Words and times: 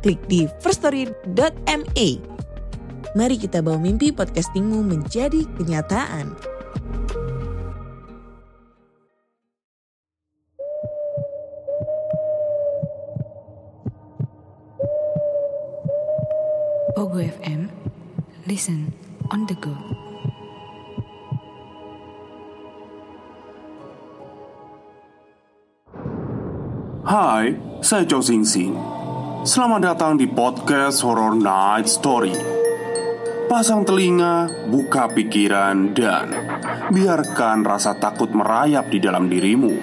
klik 0.00 0.20
di 0.26 0.48
firststory.me. 0.64 2.08
Mari 3.10 3.36
kita 3.36 3.58
bawa 3.60 3.78
mimpi 3.78 4.14
podcastingmu 4.14 4.86
menjadi 4.86 5.44
kenyataan. 5.58 6.32
Pogo 16.94 17.18
FM, 17.18 17.72
listen 18.44 18.92
on 19.32 19.48
the 19.48 19.56
go. 19.58 19.72
Hai, 27.10 27.58
saya 27.82 28.06
Chow 28.06 28.22
Sing 28.22 28.46
Sing. 28.46 28.99
Selamat 29.40 29.80
datang 29.80 30.20
di 30.20 30.28
podcast 30.28 31.00
Horror 31.00 31.32
Night 31.32 31.88
Story. 31.88 32.36
Pasang 33.48 33.88
telinga, 33.88 34.52
buka 34.68 35.08
pikiran, 35.08 35.96
dan 35.96 36.28
biarkan 36.92 37.64
rasa 37.64 37.96
takut 37.96 38.28
merayap 38.36 38.92
di 38.92 39.00
dalam 39.00 39.32
dirimu. 39.32 39.80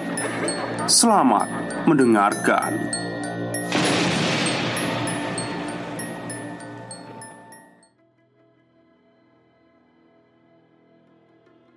Selamat 0.86 1.50
mendengarkan. 1.90 2.97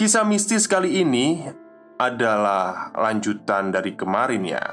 Kisah 0.00 0.24
mistis 0.24 0.64
kali 0.64 1.04
ini 1.04 1.44
adalah 2.00 2.88
lanjutan 2.96 3.68
dari 3.68 3.92
kemarin 3.92 4.48
ya. 4.48 4.72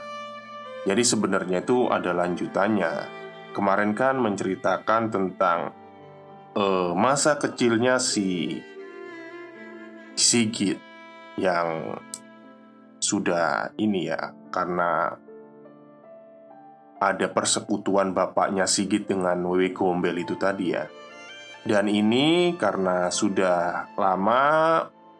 Jadi 0.87 1.03
sebenarnya 1.03 1.67
itu 1.67 1.91
ada 1.91 2.15
lanjutannya. 2.15 3.11
Kemarin 3.51 3.91
kan 3.91 4.23
menceritakan 4.23 5.11
tentang 5.11 5.75
uh, 6.55 6.95
masa 6.95 7.35
kecilnya 7.35 7.99
si 7.99 8.55
Sigit 10.15 10.79
yang 11.35 11.99
sudah 13.03 13.75
ini 13.75 14.07
ya 14.07 14.31
karena 14.47 15.11
ada 17.03 17.27
persekutuan 17.35 18.15
bapaknya 18.15 18.63
Sigit 18.63 19.11
dengan 19.11 19.43
Wewe 19.43 19.75
Gombel 19.75 20.23
itu 20.23 20.39
tadi 20.39 20.71
ya. 20.71 20.87
Dan 21.67 21.91
ini 21.91 22.55
karena 22.55 23.11
sudah 23.11 23.91
lama 23.99 24.43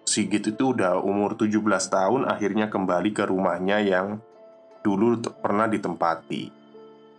Sigit 0.08 0.40
itu 0.56 0.72
udah 0.72 1.04
umur 1.04 1.36
17 1.36 1.60
tahun 1.92 2.32
akhirnya 2.32 2.72
kembali 2.72 3.12
ke 3.12 3.28
rumahnya 3.28 3.84
yang 3.84 4.24
dulu 4.80 5.20
pernah 5.44 5.68
ditempati. 5.68 6.48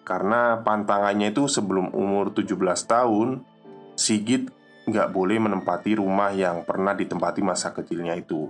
Karena 0.08 0.56
pantangannya 0.64 1.36
itu 1.36 1.44
sebelum 1.52 1.92
umur 1.92 2.32
17 2.32 2.56
tahun 2.88 3.44
Sigit 3.92 4.48
nggak 4.88 5.12
boleh 5.12 5.36
menempati 5.36 6.00
rumah 6.00 6.32
yang 6.32 6.64
pernah 6.64 6.96
ditempati 6.96 7.44
masa 7.44 7.76
kecilnya 7.76 8.16
itu. 8.16 8.48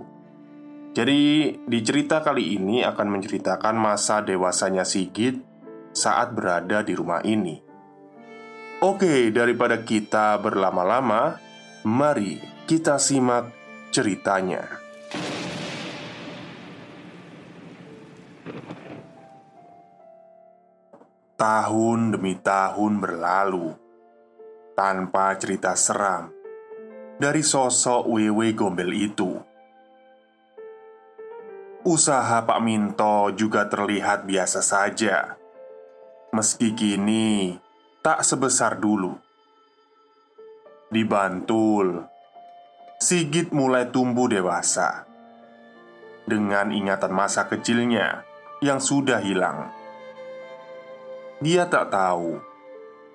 Jadi 0.95 1.51
di 1.59 1.79
cerita 1.83 2.23
kali 2.23 2.55
ini 2.55 2.79
akan 2.87 3.07
menceritakan 3.19 3.75
masa 3.75 4.23
dewasanya 4.23 4.87
Sigit 4.87 5.35
saat 5.91 6.31
berada 6.31 6.79
di 6.79 6.95
rumah 6.95 7.19
ini. 7.27 7.59
Oke, 8.79 9.35
daripada 9.35 9.83
kita 9.83 10.39
berlama-lama 10.39 11.35
Mari 11.83 12.39
kita 12.67 12.99
simak 12.99 13.58
ceritanya. 13.99 14.63
Tahun 21.35 21.99
demi 22.15 22.39
tahun 22.39 23.03
berlalu 23.03 23.75
tanpa 24.71 25.35
cerita 25.35 25.75
seram 25.75 26.31
dari 27.19 27.43
sosok 27.43 28.07
Wewe 28.07 28.55
Gombel 28.55 28.95
itu. 28.95 29.35
Usaha 31.83 32.39
Pak 32.39 32.59
Minto 32.63 33.35
juga 33.35 33.67
terlihat 33.67 34.23
biasa 34.23 34.63
saja, 34.63 35.35
meski 36.31 36.71
kini 36.71 37.59
tak 37.99 38.23
sebesar 38.23 38.79
dulu. 38.79 39.19
Di 40.87 41.03
Bantul, 41.03 42.18
Sigit 42.99 43.55
mulai 43.55 43.87
tumbuh 43.87 44.27
dewasa 44.27 45.07
dengan 46.27 46.67
ingatan 46.67 47.15
masa 47.15 47.47
kecilnya 47.47 48.27
yang 48.59 48.83
sudah 48.83 49.23
hilang. 49.23 49.71
Dia 51.39 51.63
tak 51.71 51.95
tahu, 51.95 52.43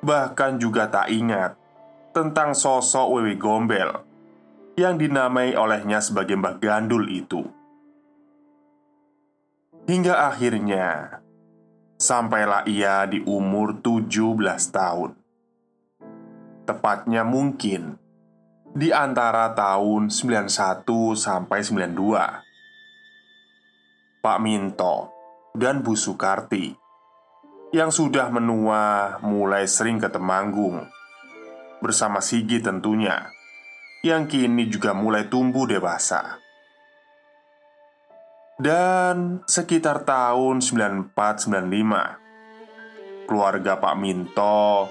bahkan 0.01 0.57
juga 0.57 0.89
tak 0.89 1.13
ingat 1.13 1.61
tentang 2.17 2.57
sosok 2.57 3.13
Wewe 3.13 3.37
Gombel 3.37 3.93
yang 4.81 4.97
dinamai 4.97 5.53
olehnya 5.53 6.01
sebagai 6.01 6.41
Mbah 6.41 6.57
Gandul 6.65 7.05
itu. 7.13 7.45
Hingga 9.85 10.33
akhirnya 10.33 11.21
sampailah 12.01 12.65
ia 12.65 13.05
di 13.05 13.21
umur 13.29 13.85
17 13.85 14.33
tahun. 14.73 15.13
Tepatnya 16.65 17.21
mungkin 17.21 18.01
di 18.75 18.91
antara 18.91 19.55
tahun 19.55 20.11
91 20.11 20.51
sampai 21.15 21.63
92. 21.63 24.19
Pak 24.19 24.39
Minto 24.43 25.15
dan 25.55 25.79
Bu 25.79 25.95
Sukarti 25.95 26.75
yang 27.71 27.95
sudah 27.95 28.35
menua 28.35 29.15
mulai 29.23 29.71
sering 29.71 30.03
ke 30.03 30.11
Temanggung 30.11 30.91
bersama 31.79 32.19
Sigi 32.19 32.59
tentunya 32.59 33.31
yang 34.03 34.27
kini 34.27 34.67
juga 34.67 34.91
mulai 34.91 35.31
tumbuh 35.31 35.71
dewasa. 35.71 36.43
Dan 38.59 39.47
sekitar 39.51 40.07
tahun 40.07 40.63
94-95 40.63 43.27
Keluarga 43.27 43.75
Pak 43.79 43.95
Minto 43.99 44.89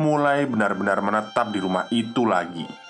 mulai 0.00 0.48
benar-benar 0.48 1.04
menetap 1.04 1.52
di 1.52 1.60
rumah 1.60 1.84
itu 1.88 2.28
lagi 2.28 2.85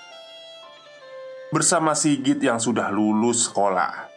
bersama 1.47 1.95
Sigit 1.95 2.43
yang 2.43 2.59
sudah 2.59 2.91
lulus 2.91 3.47
sekolah. 3.47 4.11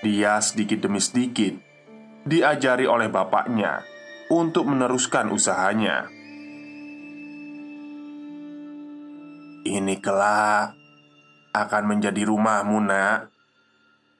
Dia 0.00 0.40
sedikit 0.40 0.84
demi 0.84 1.00
sedikit 1.00 1.52
diajari 2.24 2.88
oleh 2.88 3.12
bapaknya 3.12 3.84
untuk 4.32 4.64
meneruskan 4.68 5.28
usahanya. 5.28 6.08
Ini 9.64 9.96
kelak 10.00 10.76
akan 11.56 11.84
menjadi 11.88 12.28
rumahmu, 12.28 12.84
Nak, 12.84 13.18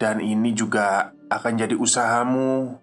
dan 0.01 0.21
ini 0.21 0.57
juga 0.57 1.13
akan 1.29 1.53
jadi 1.57 1.77
usahamu. 1.77 2.81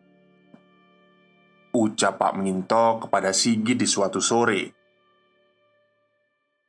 Ucap 1.72 2.20
Pak 2.20 2.34
Minto 2.38 3.02
kepada 3.06 3.32
Sigit 3.32 3.80
di 3.80 3.88
suatu 3.88 4.20
sore. 4.20 4.76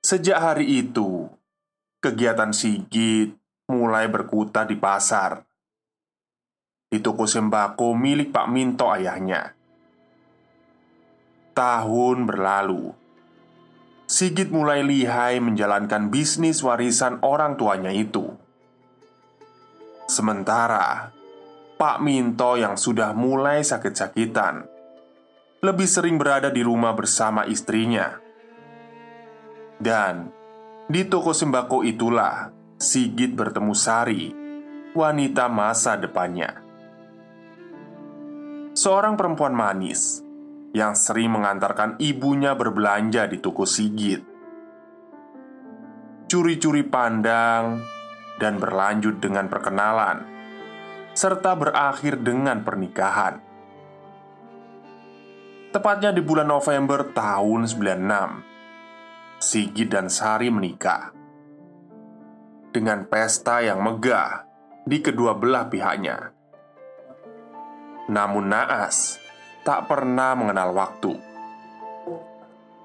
Sejak 0.00 0.38
hari 0.38 0.80
itu, 0.80 1.26
kegiatan 2.02 2.50
Sigit 2.50 3.30
mulai 3.70 4.10
berkutat 4.10 4.66
di 4.66 4.74
pasar 4.74 5.46
Di 6.90 6.98
toko 6.98 7.30
sembako 7.30 7.94
milik 7.94 8.34
Pak 8.34 8.50
Minto 8.50 8.90
ayahnya 8.90 9.54
Tahun 11.54 12.18
berlalu. 12.26 12.90
Sigit 14.08 14.48
mulai 14.48 14.82
lihai 14.82 15.36
menjalankan 15.36 16.08
bisnis 16.08 16.64
warisan 16.64 17.20
orang 17.20 17.60
tuanya 17.60 17.92
itu. 17.92 18.24
Sementara 20.08 21.12
Pak 21.76 22.00
Minto 22.00 22.56
yang 22.56 22.80
sudah 22.80 23.12
mulai 23.12 23.60
sakit-sakitan 23.60 24.64
lebih 25.60 25.84
sering 25.84 26.16
berada 26.16 26.48
di 26.48 26.64
rumah 26.64 26.96
bersama 26.96 27.44
istrinya. 27.44 28.16
Dan 29.76 30.41
di 30.90 31.06
toko 31.06 31.30
sembako 31.30 31.86
itulah 31.86 32.50
Sigit 32.82 33.30
bertemu 33.38 33.74
Sari, 33.78 34.34
wanita 34.90 35.46
masa 35.46 35.94
depannya. 35.94 36.58
Seorang 38.74 39.14
perempuan 39.14 39.54
manis 39.54 40.18
yang 40.74 40.98
sering 40.98 41.30
mengantarkan 41.30 42.02
ibunya 42.02 42.58
berbelanja 42.58 43.30
di 43.30 43.38
toko 43.38 43.62
Sigit. 43.62 44.26
Curi-curi 46.26 46.82
pandang 46.82 47.78
dan 48.42 48.58
berlanjut 48.58 49.22
dengan 49.22 49.46
perkenalan, 49.46 50.26
serta 51.14 51.54
berakhir 51.54 52.18
dengan 52.18 52.66
pernikahan. 52.66 53.38
Tepatnya 55.70 56.10
di 56.10 56.20
bulan 56.24 56.50
November 56.50 57.06
tahun 57.14 57.70
96, 57.70 58.51
Sigit 59.42 59.90
dan 59.90 60.06
Sari 60.06 60.54
menikah. 60.54 61.10
Dengan 62.70 63.10
pesta 63.10 63.58
yang 63.58 63.82
megah 63.82 64.46
di 64.86 65.02
kedua 65.02 65.34
belah 65.34 65.66
pihaknya. 65.66 66.30
Namun 68.06 68.54
naas, 68.54 69.18
tak 69.66 69.90
pernah 69.90 70.38
mengenal 70.38 70.70
waktu. 70.70 71.18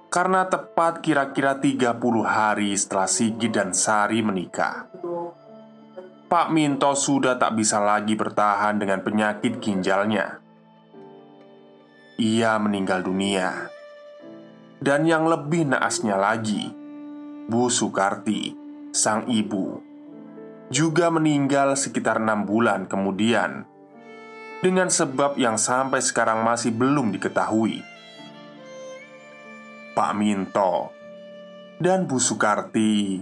Karena 0.09 0.49
tepat 0.49 1.05
kira-kira 1.05 1.61
30 1.61 1.93
hari 2.25 2.73
setelah 2.73 3.05
Sigi 3.05 3.53
dan 3.53 3.77
Sari 3.77 4.25
menikah. 4.25 4.89
Pak 6.25 6.47
Minto 6.49 6.89
sudah 6.97 7.37
tak 7.37 7.53
bisa 7.53 7.77
lagi 7.77 8.17
bertahan 8.17 8.81
dengan 8.81 9.05
penyakit 9.05 9.61
ginjalnya. 9.61 10.41
Ia 12.17 12.57
meninggal 12.57 13.05
dunia 13.05 13.76
Dan 14.77 15.09
yang 15.09 15.25
lebih 15.25 15.73
naasnya 15.73 16.13
lagi 16.15 16.69
Bu 17.47 17.71
Sukarti, 17.71 18.53
sang 18.93 19.25
ibu 19.25 19.81
Juga 20.69 21.09
meninggal 21.09 21.73
sekitar 21.79 22.21
enam 22.21 22.45
bulan 22.45 22.85
kemudian 22.85 23.65
dengan 24.61 24.89
sebab 24.89 25.37
yang 25.37 25.55
sampai 25.55 26.01
sekarang 26.01 26.41
masih 26.41 26.73
belum 26.73 27.13
diketahui. 27.13 27.85
Pak 29.93 30.11
Minto 30.17 30.93
dan 31.77 32.09
Bu 32.09 32.17
Sukarti 32.17 33.21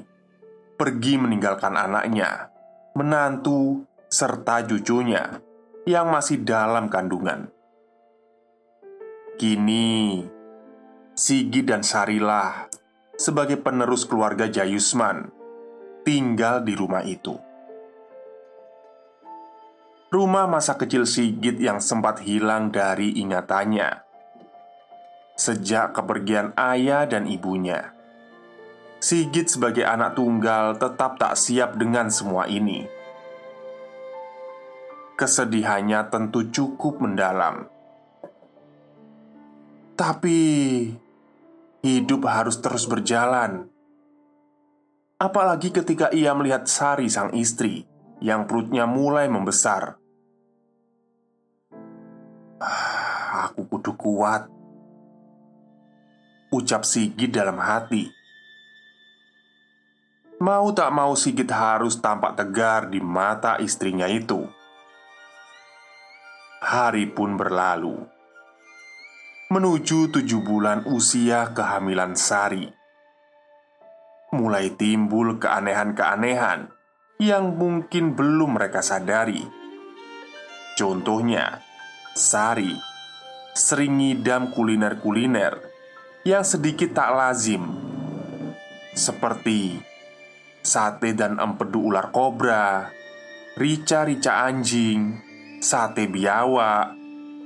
pergi 0.76 1.14
meninggalkan 1.20 1.76
anaknya, 1.76 2.52
menantu, 2.96 3.84
serta 4.12 4.64
cucunya 4.64 5.40
yang 5.88 6.12
masih 6.12 6.44
dalam 6.44 6.88
kandungan. 6.92 7.52
Kini, 9.36 10.24
Sigi 11.16 11.64
dan 11.64 11.80
Sarilah 11.80 12.68
sebagai 13.16 13.56
penerus 13.56 14.04
keluarga 14.04 14.52
Jayusman 14.52 15.32
tinggal 16.04 16.60
di 16.60 16.76
rumah 16.76 17.08
itu 17.08 17.40
rumah 20.12 20.44
masa 20.44 20.76
kecil 20.76 21.08
Sigit 21.08 21.56
yang 21.56 21.80
sempat 21.80 22.20
hilang 22.20 22.68
dari 22.68 23.16
ingatannya 23.16 24.04
sejak 25.36 25.92
kepergian 25.96 26.56
ayah 26.56 27.04
dan 27.04 27.28
ibunya. 27.28 27.92
Sigit 29.04 29.52
sebagai 29.52 29.84
anak 29.84 30.16
tunggal 30.16 30.80
tetap 30.80 31.20
tak 31.20 31.36
siap 31.36 31.76
dengan 31.76 32.08
semua 32.08 32.48
ini. 32.48 32.88
Kesedihannya 35.16 36.12
tentu 36.12 36.48
cukup 36.52 37.00
mendalam. 37.00 37.72
Tapi 39.96 40.40
hidup 41.86 42.26
harus 42.26 42.58
terus 42.58 42.90
berjalan. 42.90 43.70
Apalagi 45.22 45.70
ketika 45.70 46.10
ia 46.10 46.34
melihat 46.34 46.66
Sari 46.66 47.08
sang 47.08 47.32
istri 47.38 47.86
yang 48.20 48.50
perutnya 48.50 48.90
mulai 48.90 49.30
membesar. 49.30 50.02
Aku 53.46 53.68
kudu 53.68 53.94
kuat 54.00 54.48
Ucap 56.56 56.88
Sigit 56.88 57.30
dalam 57.36 57.60
hati 57.60 58.08
Mau 60.40 60.72
tak 60.72 60.88
mau 60.96 61.12
Sigit 61.20 61.52
harus 61.52 62.00
tampak 62.00 62.40
tegar 62.40 62.88
di 62.88 63.04
mata 63.04 63.60
istrinya 63.60 64.08
itu 64.08 64.48
Hari 66.64 67.12
pun 67.12 67.36
berlalu 67.36 68.15
Menuju 69.56 70.12
tujuh 70.12 70.44
bulan 70.44 70.84
usia 70.84 71.56
kehamilan 71.56 72.12
Sari. 72.20 72.68
Mulai 74.36 74.76
timbul 74.76 75.40
keanehan-keanehan 75.40 76.76
Yang 77.24 77.46
mungkin 77.56 78.20
belum 78.20 78.60
mereka 78.60 78.84
sadari. 78.84 79.40
Contohnya 80.76 81.64
Sari 82.12 82.76
sering 83.56 83.96
ngidam 83.96 84.52
kuliner-kuliner 84.52 85.64
yang 86.28 86.44
sedikit 86.44 86.92
tak 86.92 87.16
lazim 87.16 87.64
Seperti 88.92 89.80
sate 90.68 91.16
dan 91.16 91.40
empedu 91.40 91.80
ular 91.96 92.12
kobra 92.12 92.92
Rica-rica 93.56 94.52
anjing 94.52 95.16
Sate 95.64 96.12
biawak 96.12 96.92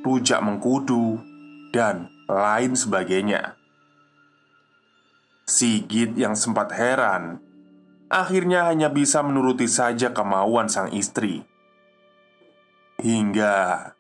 Rujak 0.01 0.41
mengkudu 0.41 1.28
Dan 1.69 2.09
lain 2.25 2.73
sebagainya 2.73 3.57
Sigit 5.45 6.13
yang 6.17 6.33
sempat 6.33 6.73
heran 6.73 7.41
Akhirnya 8.09 8.69
hanya 8.69 8.89
bisa 8.89 9.21
menuruti 9.21 9.69
saja 9.69 10.13
kemauan 10.13 10.69
sang 10.69 10.89
istri 10.93 11.45
Hingga 13.01 13.93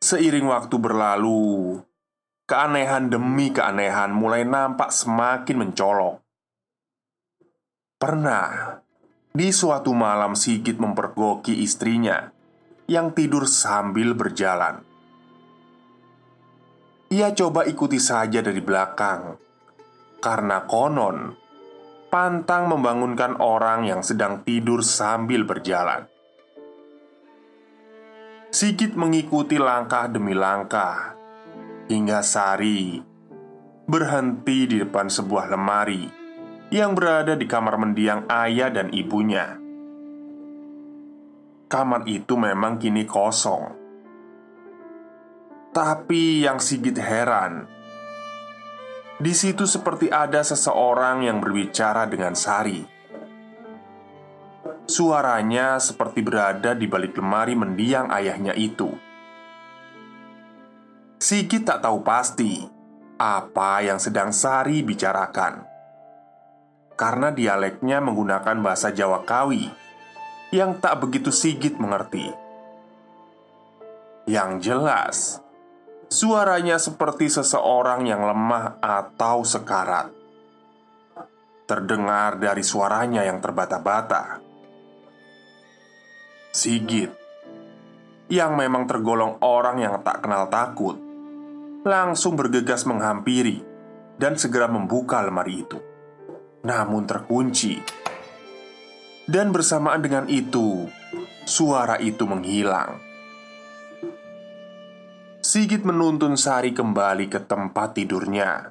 Seiring 0.00 0.48
waktu 0.48 0.80
berlalu, 0.80 1.76
keanehan 2.48 3.12
demi 3.12 3.52
keanehan 3.52 4.08
mulai 4.16 4.48
nampak 4.48 4.88
semakin 4.88 5.60
mencolok. 5.60 6.24
Pernah 8.00 8.80
di 9.28 9.52
suatu 9.52 9.92
malam 9.92 10.32
Sigit 10.32 10.80
mempergoki 10.80 11.60
istrinya 11.60 12.32
yang 12.88 13.12
tidur 13.12 13.44
sambil 13.44 14.16
berjalan. 14.16 14.80
Ia 17.10 17.34
coba 17.34 17.66
ikuti 17.66 17.98
saja 17.98 18.38
dari 18.38 18.62
belakang 18.62 19.34
karena 20.22 20.62
konon 20.62 21.34
pantang 22.06 22.70
membangunkan 22.70 23.34
orang 23.42 23.82
yang 23.82 24.06
sedang 24.06 24.46
tidur 24.46 24.86
sambil 24.86 25.42
berjalan. 25.42 26.06
Sigit 28.54 28.94
mengikuti 28.94 29.58
langkah 29.58 30.06
demi 30.06 30.38
langkah 30.38 31.18
hingga 31.90 32.22
Sari 32.22 33.02
berhenti 33.90 34.70
di 34.70 34.78
depan 34.78 35.10
sebuah 35.10 35.50
lemari 35.50 36.06
yang 36.70 36.94
berada 36.94 37.34
di 37.34 37.50
kamar 37.50 37.74
mendiang 37.74 38.30
ayah 38.30 38.70
dan 38.70 38.94
ibunya. 38.94 39.58
Kamar 41.66 42.06
itu 42.06 42.38
memang 42.38 42.78
kini 42.78 43.02
kosong, 43.02 43.79
tapi 45.70 46.42
yang 46.42 46.58
Sigit 46.58 46.98
heran, 46.98 47.70
di 49.22 49.30
situ 49.30 49.70
seperti 49.70 50.10
ada 50.10 50.42
seseorang 50.42 51.22
yang 51.22 51.38
berbicara 51.38 52.10
dengan 52.10 52.34
Sari. 52.34 52.82
Suaranya 54.90 55.78
seperti 55.78 56.26
berada 56.26 56.74
di 56.74 56.90
balik 56.90 57.14
lemari 57.14 57.54
mendiang 57.54 58.10
ayahnya 58.10 58.50
itu. 58.58 58.90
Sigit 61.22 61.62
tak 61.62 61.86
tahu 61.86 62.02
pasti 62.02 62.66
apa 63.20 63.84
yang 63.86 64.02
sedang 64.02 64.34
Sari 64.34 64.82
bicarakan 64.82 65.68
karena 66.98 67.30
dialeknya 67.30 68.02
menggunakan 68.02 68.58
bahasa 68.58 68.90
Jawa 68.90 69.22
Kawi 69.22 69.70
yang 70.50 70.82
tak 70.82 70.98
begitu 70.98 71.30
Sigit 71.30 71.78
mengerti. 71.78 72.28
Yang 74.28 74.50
jelas, 74.60 75.16
suaranya 76.10 76.74
seperti 76.82 77.30
seseorang 77.30 78.02
yang 78.02 78.26
lemah 78.26 78.82
atau 78.82 79.46
sekarat. 79.46 80.10
Terdengar 81.70 82.34
dari 82.42 82.66
suaranya 82.66 83.22
yang 83.22 83.38
terbata-bata. 83.38 84.42
Sigit 86.50 87.14
yang 88.26 88.58
memang 88.58 88.90
tergolong 88.90 89.38
orang 89.38 89.78
yang 89.78 90.02
tak 90.02 90.26
kenal 90.26 90.50
takut 90.50 90.98
langsung 91.86 92.34
bergegas 92.34 92.82
menghampiri 92.90 93.62
dan 94.18 94.34
segera 94.34 94.66
membuka 94.66 95.22
lemari 95.22 95.62
itu. 95.62 95.78
Namun 96.66 97.06
terkunci. 97.06 97.78
Dan 99.30 99.54
bersamaan 99.54 100.02
dengan 100.02 100.26
itu, 100.26 100.90
suara 101.46 102.02
itu 102.02 102.26
menghilang. 102.26 103.09
Sigit 105.50 105.82
menuntun 105.82 106.38
Sari 106.38 106.70
kembali 106.70 107.26
ke 107.26 107.42
tempat 107.42 107.98
tidurnya 107.98 108.70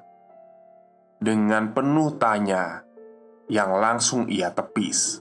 dengan 1.19 1.75
penuh 1.75 2.15
tanya 2.15 2.87
yang 3.51 3.75
langsung 3.83 4.31
ia 4.31 4.47
tepis. 4.55 5.19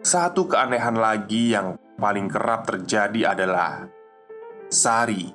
Satu 0.00 0.48
keanehan 0.48 0.96
lagi 0.96 1.52
yang 1.52 1.76
paling 2.00 2.32
kerap 2.32 2.72
terjadi 2.72 3.36
adalah 3.36 3.84
Sari 4.72 5.28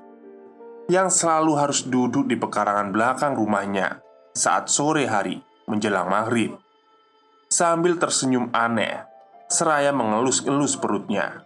yang 0.89 1.13
selalu 1.13 1.62
harus 1.62 1.86
duduk 1.86 2.25
di 2.25 2.34
pekarangan 2.34 2.89
belakang 2.89 3.38
rumahnya 3.38 4.01
saat 4.34 4.74
sore 4.74 5.05
hari 5.05 5.38
menjelang 5.70 6.10
maghrib 6.10 6.58
sambil 7.46 8.01
tersenyum 8.01 8.50
aneh 8.58 9.05
seraya 9.53 9.94
mengelus-elus 9.94 10.82
perutnya. 10.82 11.45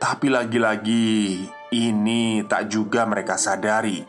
Tapi 0.00 0.32
lagi-lagi 0.32 1.44
ini 1.76 2.40
tak 2.48 2.72
juga 2.72 3.04
mereka 3.04 3.36
sadari. 3.36 4.00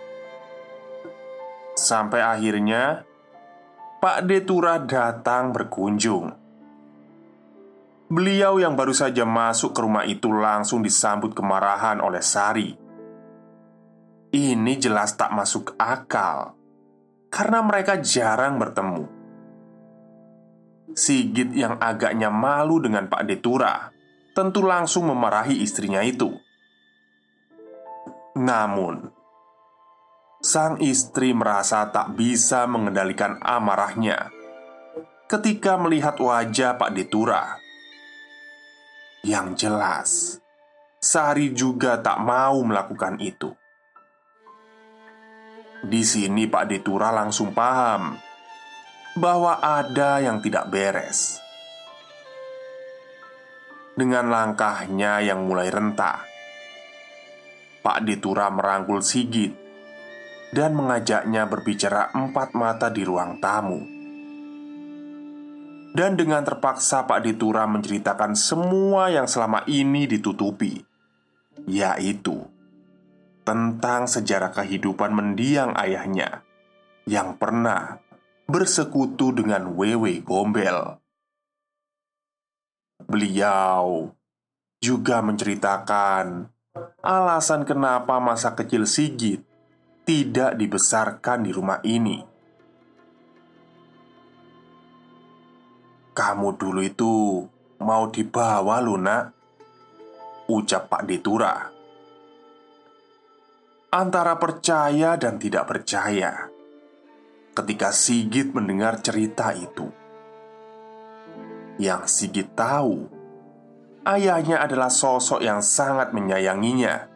Sampai 1.76 2.24
akhirnya 2.24 3.04
Pak 4.00 4.24
Detura 4.24 4.80
datang 4.80 5.52
berkunjung. 5.52 6.32
Beliau 8.08 8.56
yang 8.64 8.80
baru 8.80 8.96
saja 8.96 9.28
masuk 9.28 9.76
ke 9.76 9.80
rumah 9.84 10.08
itu 10.08 10.32
langsung 10.32 10.80
disambut 10.80 11.36
kemarahan 11.36 12.00
oleh 12.00 12.24
Sari. 12.24 12.72
Ini 14.32 14.74
jelas 14.80 15.20
tak 15.20 15.36
masuk 15.36 15.76
akal 15.76 16.56
karena 17.28 17.60
mereka 17.60 18.00
jarang 18.00 18.56
bertemu. 18.56 19.12
Sigit 20.96 21.52
yang 21.52 21.76
agaknya 21.84 22.32
malu 22.32 22.80
dengan 22.80 23.12
Pak 23.12 23.24
Detura 23.28 24.01
tentu 24.32 24.64
langsung 24.64 25.12
memarahi 25.12 25.60
istrinya 25.60 26.00
itu. 26.04 26.32
Namun, 28.40 29.12
sang 30.40 30.80
istri 30.80 31.36
merasa 31.36 31.84
tak 31.92 32.16
bisa 32.16 32.64
mengendalikan 32.66 33.38
amarahnya 33.44 34.32
ketika 35.28 35.76
melihat 35.80 36.20
wajah 36.20 36.76
Pak 36.76 36.92
Detura. 36.96 37.60
Yang 39.22 39.48
jelas, 39.64 40.10
Sari 41.02 41.50
juga 41.50 41.98
tak 41.98 42.22
mau 42.22 42.62
melakukan 42.62 43.18
itu. 43.18 43.50
Di 45.82 46.06
sini 46.06 46.46
Pak 46.46 46.70
Detura 46.70 47.10
langsung 47.10 47.58
paham 47.58 48.14
bahwa 49.18 49.58
ada 49.58 50.22
yang 50.22 50.38
tidak 50.46 50.70
beres 50.70 51.41
dengan 53.96 54.32
langkahnya 54.32 55.20
yang 55.24 55.44
mulai 55.44 55.68
rentah. 55.68 56.24
Pak 57.82 58.06
Ditura 58.06 58.48
merangkul 58.54 59.02
Sigit 59.02 59.52
dan 60.54 60.78
mengajaknya 60.78 61.50
berbicara 61.50 62.14
empat 62.14 62.54
mata 62.54 62.88
di 62.94 63.02
ruang 63.02 63.42
tamu. 63.42 63.82
Dan 65.92 66.16
dengan 66.16 66.46
terpaksa 66.48 67.04
Pak 67.04 67.20
Ditura 67.26 67.68
menceritakan 67.68 68.32
semua 68.38 69.12
yang 69.12 69.28
selama 69.28 69.68
ini 69.68 70.08
ditutupi, 70.08 70.80
yaitu 71.68 72.48
tentang 73.44 74.08
sejarah 74.08 74.56
kehidupan 74.56 75.12
mendiang 75.12 75.76
ayahnya 75.76 76.48
yang 77.10 77.36
pernah 77.36 78.00
bersekutu 78.48 79.36
dengan 79.36 79.74
Wewe 79.76 80.24
Gombel. 80.24 81.01
Beliau 83.06 84.14
juga 84.82 85.22
menceritakan 85.22 86.50
alasan 87.02 87.66
kenapa 87.66 88.18
masa 88.18 88.58
kecil 88.58 88.90
Sigit 88.90 89.46
tidak 90.06 90.58
dibesarkan 90.58 91.46
di 91.46 91.52
rumah 91.54 91.80
ini. 91.86 92.32
Kamu 96.12 96.60
dulu 96.60 96.82
itu 96.84 97.46
mau 97.82 98.12
dibawa 98.12 98.84
Luna 98.84 99.32
Ucap 100.52 100.92
Pak 100.92 101.08
Detura 101.08 101.54
Antara 103.96 104.36
percaya 104.36 105.16
dan 105.16 105.40
tidak 105.40 105.72
percaya 105.72 106.52
Ketika 107.56 107.96
Sigit 107.96 108.52
mendengar 108.52 109.00
cerita 109.00 109.56
itu 109.56 110.01
yang 111.82 112.06
Sigit 112.06 112.54
tahu, 112.54 113.10
ayahnya 114.06 114.62
adalah 114.62 114.94
sosok 114.94 115.42
yang 115.42 115.66
sangat 115.66 116.14
menyayanginya. 116.14 117.10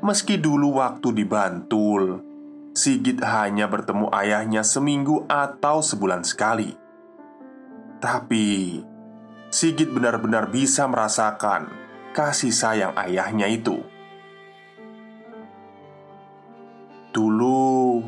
Meski 0.00 0.40
dulu 0.40 0.80
waktu 0.80 1.12
di 1.12 1.24
Bantul, 1.28 2.24
Sigit 2.72 3.20
hanya 3.20 3.68
bertemu 3.68 4.08
ayahnya 4.08 4.64
seminggu 4.64 5.28
atau 5.28 5.84
sebulan 5.84 6.24
sekali. 6.24 6.72
Tapi 8.00 8.80
Sigit 9.52 9.92
benar-benar 9.92 10.48
bisa 10.48 10.88
merasakan 10.88 11.68
kasih 12.16 12.54
sayang 12.56 12.96
ayahnya 12.96 13.52
itu. 13.52 13.84
Dulu, 17.12 18.00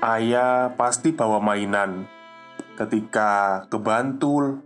ayah 0.00 0.72
pasti 0.74 1.12
bawa 1.12 1.38
mainan 1.38 2.08
ketika 2.74 3.64
ke 3.70 3.78
Bantul 3.78 4.62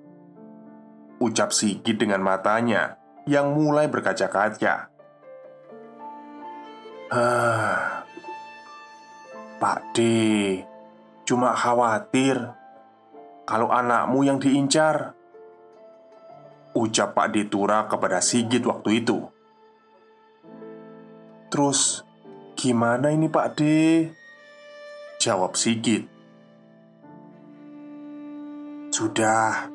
Ucap 1.21 1.53
Sigit 1.53 1.99
dengan 1.99 2.25
matanya 2.25 2.97
yang 3.29 3.53
mulai 3.53 3.91
berkaca-kaca. 3.91 4.89
Ah, 7.09 8.05
Pak 9.57 9.81
D 9.97 9.99
Cuma 11.25 11.57
khawatir 11.57 12.37
Kalau 13.49 13.73
anakmu 13.73 14.29
yang 14.29 14.39
diincar 14.41 15.17
Ucap 16.77 17.17
Pak 17.17 17.33
D 17.33 17.49
Tura 17.49 17.89
kepada 17.89 18.21
Sigit 18.21 18.61
waktu 18.63 19.03
itu. 19.03 19.25
Terus 21.49 22.05
gimana 22.55 23.09
ini 23.09 23.27
Pak 23.27 23.49
D? 23.57 23.61
Jawab 25.17 25.57
Sigit 25.57 26.18
sudah, 28.99 29.71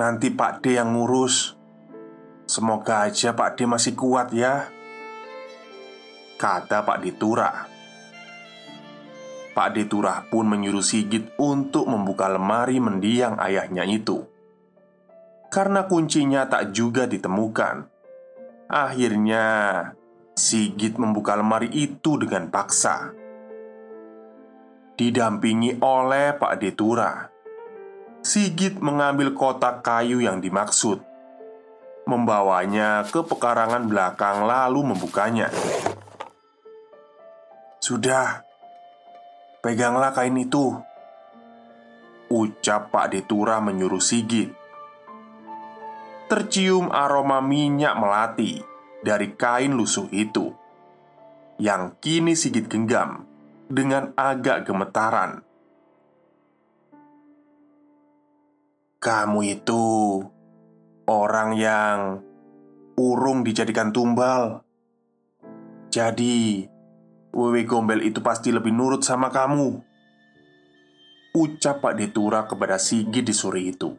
nanti 0.00 0.32
Pak 0.32 0.64
D 0.64 0.80
yang 0.80 0.96
ngurus. 0.96 1.52
Semoga 2.48 3.04
aja 3.04 3.36
Pak 3.36 3.60
D 3.60 3.68
masih 3.68 3.92
kuat 3.92 4.32
ya. 4.32 4.72
Kata 6.40 6.80
Pak 6.80 7.04
D. 7.04 7.12
Pak 9.52 9.68
D 9.76 9.84
pun 10.32 10.44
menyuruh 10.48 10.80
Sigit 10.80 11.36
untuk 11.36 11.84
membuka 11.84 12.32
lemari 12.32 12.80
mendiang 12.80 13.36
ayahnya 13.36 13.84
itu. 13.84 14.24
Karena 15.52 15.84
kuncinya 15.84 16.48
tak 16.48 16.72
juga 16.72 17.04
ditemukan. 17.04 17.84
Akhirnya, 18.72 19.44
Sigit 20.32 20.96
membuka 20.96 21.36
lemari 21.36 21.68
itu 21.68 22.16
dengan 22.16 22.48
paksa. 22.48 23.12
Didampingi 24.96 25.80
oleh 25.84 26.32
Pak 26.36 26.54
D 26.60 26.72
Sigit 28.26 28.82
mengambil 28.82 29.38
kotak 29.38 29.86
kayu 29.86 30.18
yang 30.18 30.42
dimaksud, 30.42 30.98
membawanya 32.10 33.06
ke 33.06 33.22
pekarangan 33.22 33.86
belakang, 33.86 34.42
lalu 34.42 34.82
membukanya. 34.82 35.46
"Sudah, 37.78 38.42
peganglah 39.62 40.10
kain 40.10 40.34
itu," 40.42 40.74
ucap 42.26 42.90
Pak 42.90 43.14
Detura 43.14 43.62
menyuruh 43.62 44.02
Sigit. 44.02 44.50
Tercium 46.26 46.90
aroma 46.90 47.38
minyak 47.38 47.94
melati 47.94 48.58
dari 49.06 49.38
kain 49.38 49.78
lusuh 49.78 50.10
itu, 50.10 50.50
yang 51.62 51.94
kini 52.02 52.34
Sigit 52.34 52.66
genggam 52.66 53.22
dengan 53.70 54.10
agak 54.18 54.66
gemetaran. 54.66 55.46
Kamu 58.96 59.44
itu 59.44 59.84
orang 61.04 61.52
yang 61.52 62.24
urung 62.96 63.44
dijadikan 63.44 63.92
tumbal. 63.92 64.64
Jadi, 65.92 66.64
Wewe 67.36 67.68
Gombel 67.68 68.08
itu 68.08 68.24
pasti 68.24 68.48
lebih 68.48 68.72
nurut 68.72 69.04
sama 69.04 69.28
kamu. 69.28 69.84
Ucap 71.36 71.84
Pak 71.84 71.94
Detura 72.00 72.48
kepada 72.48 72.80
Sigit 72.80 73.20
di 73.20 73.36
sore 73.36 73.60
itu. 73.68 73.92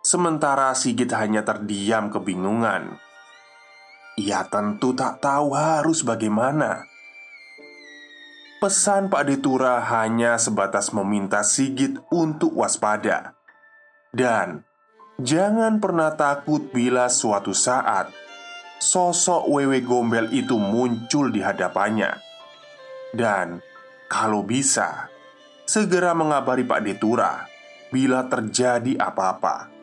Sementara 0.00 0.72
Sigit 0.72 1.12
hanya 1.12 1.44
terdiam 1.44 2.08
kebingungan. 2.08 2.96
ia 4.14 4.46
tentu 4.46 4.96
tak 4.96 5.20
tahu 5.20 5.52
harus 5.52 6.00
bagaimana. 6.06 6.93
Pesan 8.62 9.10
Pak 9.10 9.24
Detura 9.28 9.82
hanya 9.82 10.38
sebatas 10.40 10.94
meminta 10.94 11.42
Sigit 11.44 11.98
untuk 12.08 12.54
waspada 12.54 13.34
dan 14.14 14.62
jangan 15.18 15.82
pernah 15.82 16.14
takut 16.14 16.70
bila 16.70 17.10
suatu 17.10 17.50
saat 17.50 18.14
sosok 18.78 19.50
Wewe 19.50 19.82
Gombel 19.82 20.30
itu 20.30 20.54
muncul 20.54 21.34
di 21.34 21.42
hadapannya. 21.42 22.14
Dan 23.10 23.58
kalau 24.06 24.46
bisa, 24.46 25.10
segera 25.66 26.14
mengabari 26.14 26.62
Pak 26.62 26.80
Detura 26.86 27.42
bila 27.90 28.26
terjadi 28.30 28.94
apa-apa. 29.02 29.74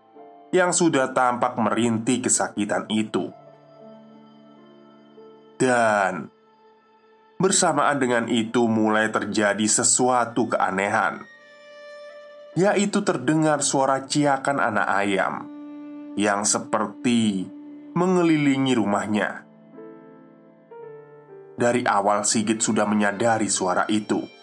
Yang 0.49 0.81
sudah 0.81 1.13
tampak 1.13 1.61
merintih 1.61 2.25
kesakitan 2.25 2.89
itu. 2.89 3.29
Dan 5.61 6.33
Bersamaan 7.37 8.01
dengan 8.01 8.25
itu 8.33 8.65
mulai 8.65 9.13
terjadi 9.13 9.69
sesuatu 9.69 10.49
keanehan 10.49 11.29
Yaitu 12.57 13.05
terdengar 13.05 13.61
suara 13.61 14.09
ciakan 14.09 14.65
anak 14.65 14.89
ayam 14.89 15.35
Yang 16.17 16.57
seperti 16.57 17.45
mengelilingi 17.93 18.73
rumahnya. 18.81 19.45
Dari 21.61 21.85
awal 21.85 22.25
Sigit 22.25 22.65
sudah 22.65 22.89
menyadari 22.89 23.53
suara 23.53 23.85
itu 23.93 24.40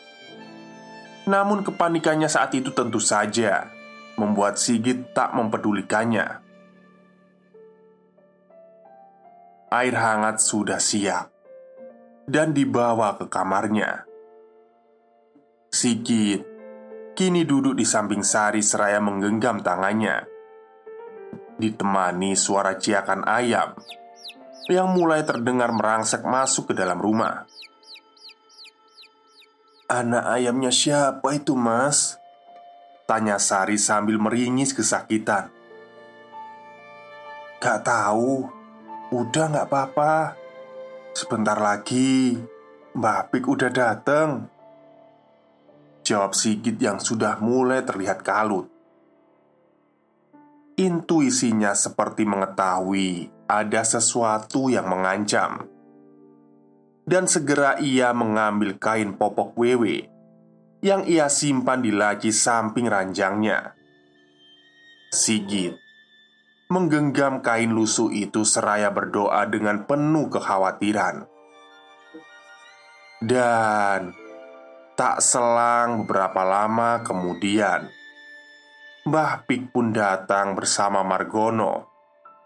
namun 1.28 1.62
kepanikannya 1.62 2.32
saat 2.32 2.56
itu 2.56 2.72
tentu 2.72 3.04
saja 3.04 3.68
membuat 4.16 4.58
Sigit 4.58 5.12
tak 5.12 5.36
mempedulikannya. 5.36 6.42
Air 9.68 9.96
hangat 10.00 10.40
sudah 10.40 10.80
siap 10.80 11.28
dan 12.24 12.56
dibawa 12.56 13.20
ke 13.20 13.28
kamarnya. 13.28 14.08
Sigit 15.68 16.48
kini 17.14 17.44
duduk 17.44 17.76
di 17.76 17.84
samping 17.84 18.24
Sari 18.24 18.64
seraya 18.64 19.04
menggenggam 19.04 19.60
tangannya. 19.60 20.24
Ditemani 21.60 22.38
suara 22.40 22.80
ciakan 22.80 23.28
ayam 23.28 23.76
yang 24.72 24.96
mulai 24.96 25.28
terdengar 25.28 25.76
merangsek 25.76 26.24
masuk 26.24 26.72
ke 26.72 26.74
dalam 26.78 27.00
rumah. 27.00 27.44
Anak 29.88 30.28
ayamnya 30.36 30.68
siapa 30.68 31.32
itu 31.32 31.56
mas? 31.56 32.20
Tanya 33.08 33.40
Sari 33.40 33.80
sambil 33.80 34.20
meringis 34.20 34.76
kesakitan. 34.76 35.48
Gak 37.64 37.88
tahu. 37.88 38.52
Udah 39.16 39.48
gak 39.48 39.72
apa-apa. 39.72 40.36
Sebentar 41.16 41.56
lagi 41.56 42.36
Mbak 43.00 43.32
Pik 43.32 43.48
udah 43.48 43.72
dateng. 43.72 44.52
Jawab 46.04 46.36
Sigit 46.36 46.76
yang 46.84 47.00
sudah 47.00 47.40
mulai 47.40 47.80
terlihat 47.88 48.28
kalut. 48.28 48.68
Intuisinya 50.76 51.72
seperti 51.72 52.28
mengetahui 52.28 53.32
ada 53.48 53.88
sesuatu 53.88 54.68
yang 54.68 54.92
mengancam 54.92 55.77
dan 57.08 57.24
segera 57.24 57.80
ia 57.80 58.12
mengambil 58.12 58.76
kain 58.76 59.16
popok 59.16 59.56
wewe 59.56 60.12
yang 60.84 61.08
ia 61.08 61.32
simpan 61.32 61.80
di 61.80 61.96
laci 61.96 62.36
samping 62.36 62.86
ranjangnya. 62.92 63.74
Sigit 65.10 65.80
menggenggam 66.68 67.40
kain 67.40 67.72
lusuh 67.72 68.12
itu 68.12 68.44
seraya 68.44 68.92
berdoa 68.92 69.48
dengan 69.48 69.88
penuh 69.88 70.28
kekhawatiran. 70.28 71.24
Dan 73.24 74.14
tak 74.94 75.24
selang 75.24 76.04
beberapa 76.04 76.44
lama 76.44 77.02
kemudian, 77.02 77.88
Mbah 79.08 79.48
Pik 79.48 79.72
pun 79.72 79.96
datang 79.96 80.54
bersama 80.54 81.02
Margono 81.02 81.88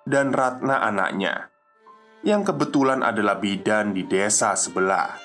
dan 0.06 0.32
Ratna 0.32 0.86
anaknya 0.86 1.50
yang 2.21 2.45
kebetulan 2.45 3.01
adalah 3.01 3.41
bidan 3.41 3.97
di 3.97 4.05
desa 4.05 4.53
sebelah. 4.53 5.17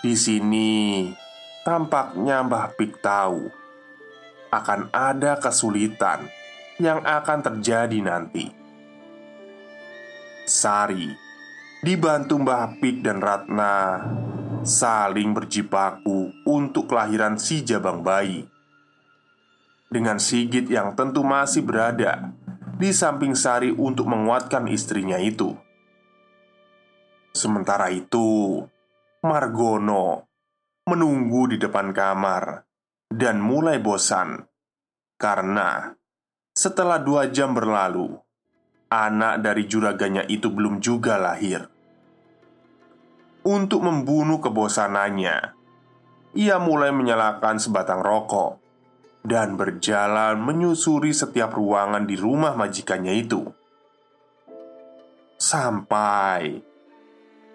Di 0.00 0.16
sini 0.16 1.08
tampaknya 1.64 2.44
Mbah 2.44 2.76
Pik 2.76 3.00
tahu 3.00 3.48
akan 4.52 4.92
ada 4.92 5.40
kesulitan 5.40 6.28
yang 6.80 7.00
akan 7.04 7.40
terjadi 7.40 7.98
nanti. 8.04 8.52
Sari 10.44 11.08
dibantu 11.80 12.40
Mbah 12.40 12.80
Pik 12.80 13.04
dan 13.04 13.20
Ratna 13.20 14.00
saling 14.64 15.36
berjibaku 15.36 16.32
untuk 16.48 16.88
kelahiran 16.88 17.36
si 17.36 17.60
jabang 17.64 18.00
bayi. 18.00 18.48
Dengan 19.92 20.16
Sigit 20.16 20.66
yang 20.72 20.96
tentu 20.96 21.20
masih 21.20 21.62
berada 21.62 22.32
di 22.74 22.90
samping 22.90 23.38
Sari 23.38 23.70
untuk 23.70 24.10
menguatkan 24.10 24.66
istrinya 24.66 25.18
itu. 25.18 25.54
Sementara 27.34 27.90
itu, 27.90 28.62
Margono 29.22 30.26
menunggu 30.84 31.54
di 31.54 31.56
depan 31.56 31.96
kamar 31.96 32.66
dan 33.08 33.40
mulai 33.40 33.80
bosan 33.80 34.44
karena 35.16 35.94
setelah 36.54 37.02
dua 37.02 37.30
jam 37.30 37.54
berlalu, 37.54 38.14
anak 38.90 39.42
dari 39.42 39.66
juraganya 39.66 40.22
itu 40.30 40.50
belum 40.50 40.78
juga 40.78 41.18
lahir. 41.18 41.66
Untuk 43.44 43.82
membunuh 43.82 44.38
kebosanannya, 44.38 45.36
ia 46.38 46.56
mulai 46.62 46.90
menyalakan 46.94 47.58
sebatang 47.58 48.00
rokok 48.00 48.63
dan 49.24 49.56
berjalan 49.56 50.36
menyusuri 50.36 51.16
setiap 51.16 51.56
ruangan 51.56 52.04
di 52.04 52.14
rumah 52.20 52.52
majikannya 52.52 53.16
itu. 53.16 53.48
Sampai 55.40 56.60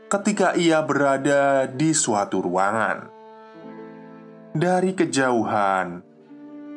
ketika 0.10 0.58
ia 0.58 0.82
berada 0.82 1.69
di 1.69 1.93
suatu 1.93 2.41
ruangan, 2.41 3.05
dari 4.58 4.97
kejauhan 4.97 6.01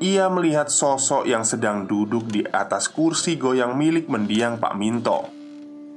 ia 0.02 0.28
melihat 0.28 0.68
sosok 0.68 1.24
yang 1.24 1.46
sedang 1.46 1.88
duduk 1.88 2.28
di 2.28 2.44
atas 2.44 2.90
kursi 2.92 3.40
goyang 3.40 3.78
milik 3.78 4.11
mendiang 4.12 4.61
Pak 4.61 4.74
Minto 4.76 5.31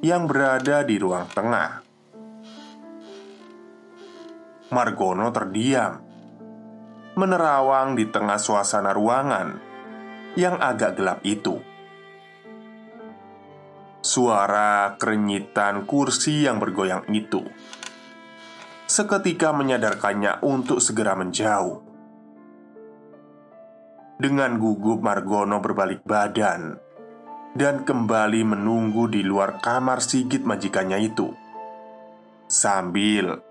yang 0.05 0.29
berada 0.29 0.85
di 0.85 0.95
ruang 1.01 1.25
tengah. 1.33 1.81
Margono 4.69 5.33
terdiam, 5.33 6.04
menerawang 7.15 7.95
di 7.95 8.07
tengah 8.11 8.37
suasana 8.37 8.91
ruangan 8.91 9.59
yang 10.35 10.59
agak 10.59 10.99
gelap 10.99 11.19
itu. 11.23 11.59
Suara 14.05 14.99
kerenyitan 15.01 15.89
kursi 15.89 16.45
yang 16.45 16.61
bergoyang 16.61 17.09
itu 17.09 17.41
seketika 18.85 19.49
menyadarkannya 19.49 20.45
untuk 20.45 20.77
segera 20.77 21.17
menjauh. 21.17 21.81
Dengan 24.15 24.55
gugup, 24.61 25.03
Margono 25.03 25.59
berbalik 25.59 26.05
badan 26.07 26.79
dan 27.57 27.83
kembali 27.83 28.45
menunggu 28.47 29.11
di 29.11 29.25
luar 29.25 29.59
kamar 29.59 29.99
Sigit 29.99 30.45
majikannya 30.47 31.01
itu, 31.03 31.35
sambil 32.47 33.41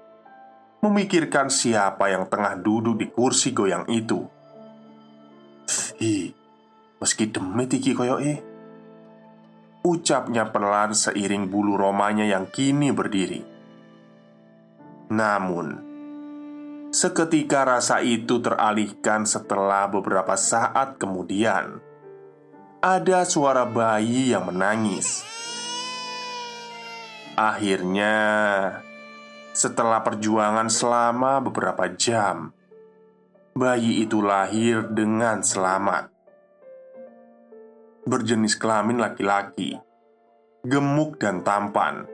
memikirkan 0.84 1.48
siapa 1.48 2.12
yang 2.12 2.28
tengah 2.28 2.60
duduk 2.60 3.00
di 3.00 3.08
kursi 3.08 3.56
goyang 3.56 3.88
itu. 3.88 4.20
Hi, 5.96 6.28
meski 7.00 7.32
demit 7.32 7.72
iki 7.72 7.96
koyo 7.96 8.20
eh. 8.20 8.54
Ucapnya 9.84 10.48
pelan 10.48 10.96
seiring 10.96 11.52
bulu 11.52 11.76
romanya 11.76 12.24
yang 12.24 12.48
kini 12.48 12.88
berdiri 12.88 13.44
Namun 15.12 15.92
Seketika 16.88 17.68
rasa 17.68 18.00
itu 18.00 18.40
teralihkan 18.40 19.28
setelah 19.28 19.84
beberapa 19.92 20.40
saat 20.40 20.96
kemudian 20.96 21.84
Ada 22.80 23.28
suara 23.28 23.68
bayi 23.68 24.32
yang 24.32 24.48
menangis 24.48 25.20
Akhirnya 27.36 28.16
Setelah 29.54 30.02
perjuangan 30.02 30.66
selama 30.66 31.38
beberapa 31.38 31.86
jam 31.94 32.50
Bayi 33.54 34.02
itu 34.02 34.18
lahir 34.18 34.90
dengan 34.90 35.46
selamat 35.46 36.14
berjenis 38.04 38.60
kelamin 38.60 39.00
laki-laki, 39.00 39.80
gemuk 40.60 41.16
dan 41.16 41.40
tampan. 41.40 42.04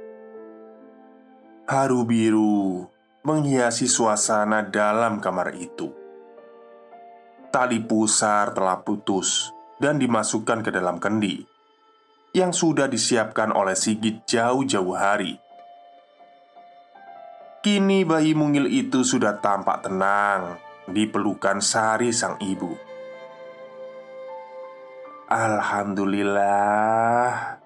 Haru 1.67 2.07
biru 2.07 2.87
menghiasi 3.27 3.91
suasana 3.91 4.63
dalam 4.63 5.19
kamar 5.19 5.55
itu. 5.59 5.91
Tali 7.51 7.83
pusar 7.83 8.55
telah 8.55 8.79
putus 8.87 9.51
dan 9.83 9.99
dimasukkan 9.99 10.63
ke 10.63 10.71
dalam 10.71 11.03
kendi 11.03 11.43
yang 12.31 12.55
sudah 12.55 12.87
disiapkan 12.87 13.51
oleh 13.51 13.75
Sigit 13.75 14.23
jauh-jauh 14.23 14.95
hari. 14.95 15.35
Kini 17.61 18.09
bayi 18.09 18.33
mungil 18.33 18.73
itu 18.73 19.05
sudah 19.05 19.37
tampak 19.37 19.85
tenang 19.85 20.57
di 20.89 21.05
pelukan 21.05 21.61
Sari 21.61 22.09
sang 22.09 22.41
ibu. 22.41 22.73
Alhamdulillah 25.29 27.61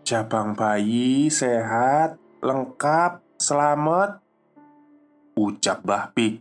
Cabang 0.00 0.56
bayi 0.56 1.28
sehat, 1.28 2.16
lengkap, 2.40 3.20
selamat 3.36 4.24
Ucap 5.36 5.84
Mbah 5.84 6.16
Pik 6.16 6.40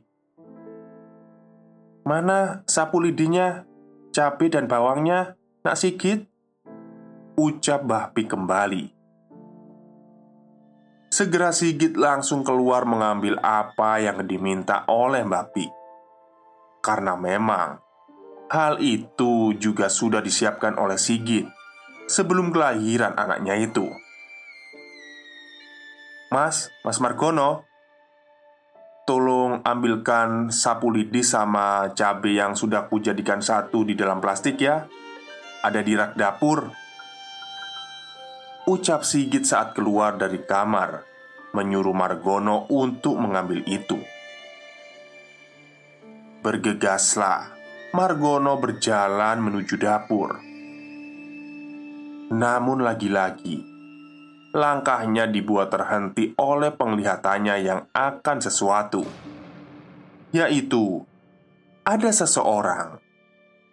Mana 2.07 2.63
sapu 2.71 3.03
lidinya, 3.03 3.67
cabai 4.15 4.47
dan 4.47 4.71
bawangnya, 4.71 5.35
nak 5.67 5.75
sigit? 5.75 6.23
Ucap 7.35 7.83
Mbah 7.83 8.15
Pik 8.15 8.31
kembali 8.31 8.98
Segera 11.09 11.49
Sigit 11.49 11.97
langsung 11.97 12.45
keluar 12.45 12.85
mengambil 12.85 13.41
apa 13.41 13.97
yang 13.97 14.21
diminta 14.29 14.85
oleh 14.85 15.25
Mbah 15.25 15.45
Pik 15.49 15.71
Karena 16.85 17.17
memang 17.17 17.81
Hal 18.49 18.81
itu 18.81 19.53
juga 19.57 19.89
sudah 19.89 20.21
disiapkan 20.21 20.77
oleh 20.77 20.97
Sigit 20.97 21.45
sebelum 22.09 22.49
kelahiran 22.49 23.13
anaknya 23.13 23.53
itu. 23.61 23.85
Mas, 26.33 26.73
Mas 26.81 26.97
Margono, 26.97 27.69
tolong 29.05 29.61
ambilkan 29.61 30.49
sapu 30.49 30.89
lidi 30.89 31.21
sama 31.21 31.93
cabai 31.93 32.41
yang 32.41 32.57
sudah 32.57 32.89
kujadikan 32.89 33.41
satu 33.41 33.85
di 33.85 33.93
dalam 33.93 34.17
plastik 34.17 34.57
ya. 34.57 34.89
Ada 35.61 35.85
di 35.85 35.93
rak 35.93 36.17
dapur. 36.17 36.88
Ucap 38.69 39.01
Sigit 39.01 39.49
saat 39.49 39.73
keluar 39.73 40.21
dari 40.21 40.45
kamar, 40.45 41.01
menyuruh 41.57 41.89
Margono 41.89 42.69
untuk 42.69 43.17
mengambil 43.17 43.65
itu. 43.65 43.97
Bergegaslah 46.45 47.49
Margono 47.97 48.61
berjalan 48.61 49.41
menuju 49.41 49.73
dapur. 49.73 50.37
Namun 52.29 52.85
lagi-lagi, 52.85 53.57
langkahnya 54.53 55.25
dibuat 55.25 55.73
terhenti 55.73 56.37
oleh 56.37 56.69
penglihatannya 56.69 57.55
yang 57.65 57.89
akan 57.89 58.37
sesuatu, 58.37 59.01
yaitu 60.29 61.01
ada 61.81 62.13
seseorang 62.13 63.01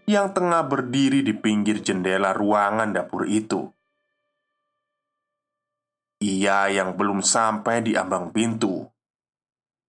yang 0.08 0.32
tengah 0.32 0.64
berdiri 0.64 1.20
di 1.20 1.36
pinggir 1.36 1.84
jendela 1.84 2.32
ruangan 2.32 2.96
dapur 2.96 3.28
itu. 3.28 3.75
Ia 6.16 6.72
yang 6.72 6.96
belum 6.96 7.20
sampai 7.20 7.84
di 7.84 7.92
ambang 7.92 8.32
pintu 8.32 8.88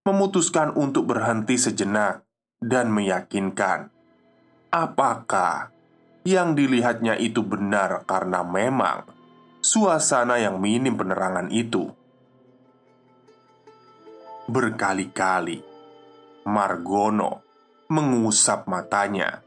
memutuskan 0.08 0.72
untuk 0.72 1.12
berhenti 1.12 1.60
sejenak 1.60 2.24
dan 2.64 2.88
meyakinkan 2.88 3.92
apakah 4.68 5.72
yang 6.24 6.52
dilihatnya 6.52 7.16
itu 7.16 7.40
benar 7.40 8.04
karena 8.04 8.44
memang 8.44 9.08
suasana 9.60 10.40
yang 10.40 10.60
minim 10.60 10.96
penerangan 10.96 11.48
itu. 11.52 11.88
Berkali-kali 14.48 15.60
Margono 16.48 17.44
mengusap 17.92 18.64
matanya. 18.64 19.44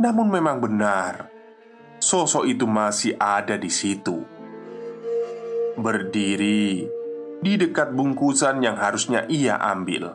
Namun 0.00 0.32
memang 0.32 0.60
benar, 0.64 1.28
sosok 2.00 2.48
itu 2.48 2.64
masih 2.64 3.16
ada 3.20 3.60
di 3.60 3.68
situ. 3.68 4.33
Berdiri 5.74 6.86
di 7.42 7.52
dekat 7.58 7.90
bungkusan 7.98 8.62
yang 8.62 8.78
harusnya 8.78 9.26
ia 9.26 9.58
ambil. 9.58 10.14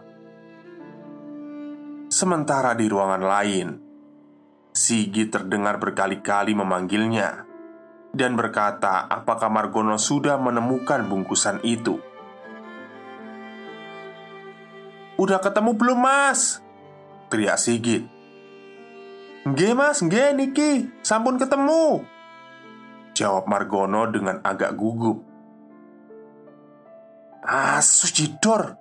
Sementara 2.07 2.71
di 2.79 2.87
ruangan 2.87 3.19
lain, 3.19 3.67
Sigi 4.71 5.27
terdengar 5.27 5.75
berkali-kali 5.75 6.55
memanggilnya 6.55 7.43
dan 8.15 8.39
berkata, 8.39 9.03
"Apakah 9.11 9.51
Margono 9.51 9.99
sudah 9.99 10.39
menemukan 10.39 11.03
bungkusan 11.11 11.59
itu?" 11.67 11.99
"Udah 15.19 15.43
ketemu 15.43 15.75
belum, 15.75 15.99
Mas?" 15.99 16.63
teriak 17.27 17.59
Sigit. 17.59 18.07
"Nggih, 19.43 19.75
Mas, 19.75 19.99
nggih 19.99 20.39
niki, 20.39 20.87
sampun 21.03 21.35
ketemu." 21.35 22.07
Jawab 23.11 23.51
Margono 23.51 24.07
dengan 24.07 24.39
agak 24.47 24.79
gugup. 24.79 25.28
"Asus 27.43 28.11
jidor!" 28.11 28.75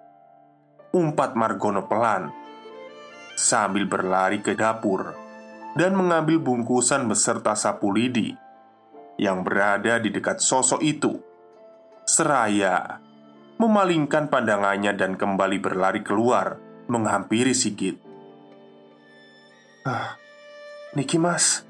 Umpat 0.88 1.36
Margono 1.36 1.84
pelan 1.84 2.32
sambil 3.38 3.86
berlari 3.86 4.42
ke 4.42 4.58
dapur 4.58 5.14
dan 5.78 5.94
mengambil 5.94 6.42
bungkusan 6.42 7.06
beserta 7.06 7.54
sapu 7.54 7.94
lidi 7.94 8.34
yang 9.14 9.46
berada 9.46 10.02
di 10.02 10.10
dekat 10.10 10.42
sosok 10.42 10.82
itu. 10.82 11.22
Seraya 12.08 12.98
memalingkan 13.60 14.32
pandangannya 14.32 14.96
dan 14.96 15.14
kembali 15.14 15.60
berlari 15.60 16.00
keluar 16.00 16.56
menghampiri 16.88 17.52
Sigit. 17.52 18.00
Ah, 19.84 20.16
Niki 20.96 21.20
mas 21.20 21.68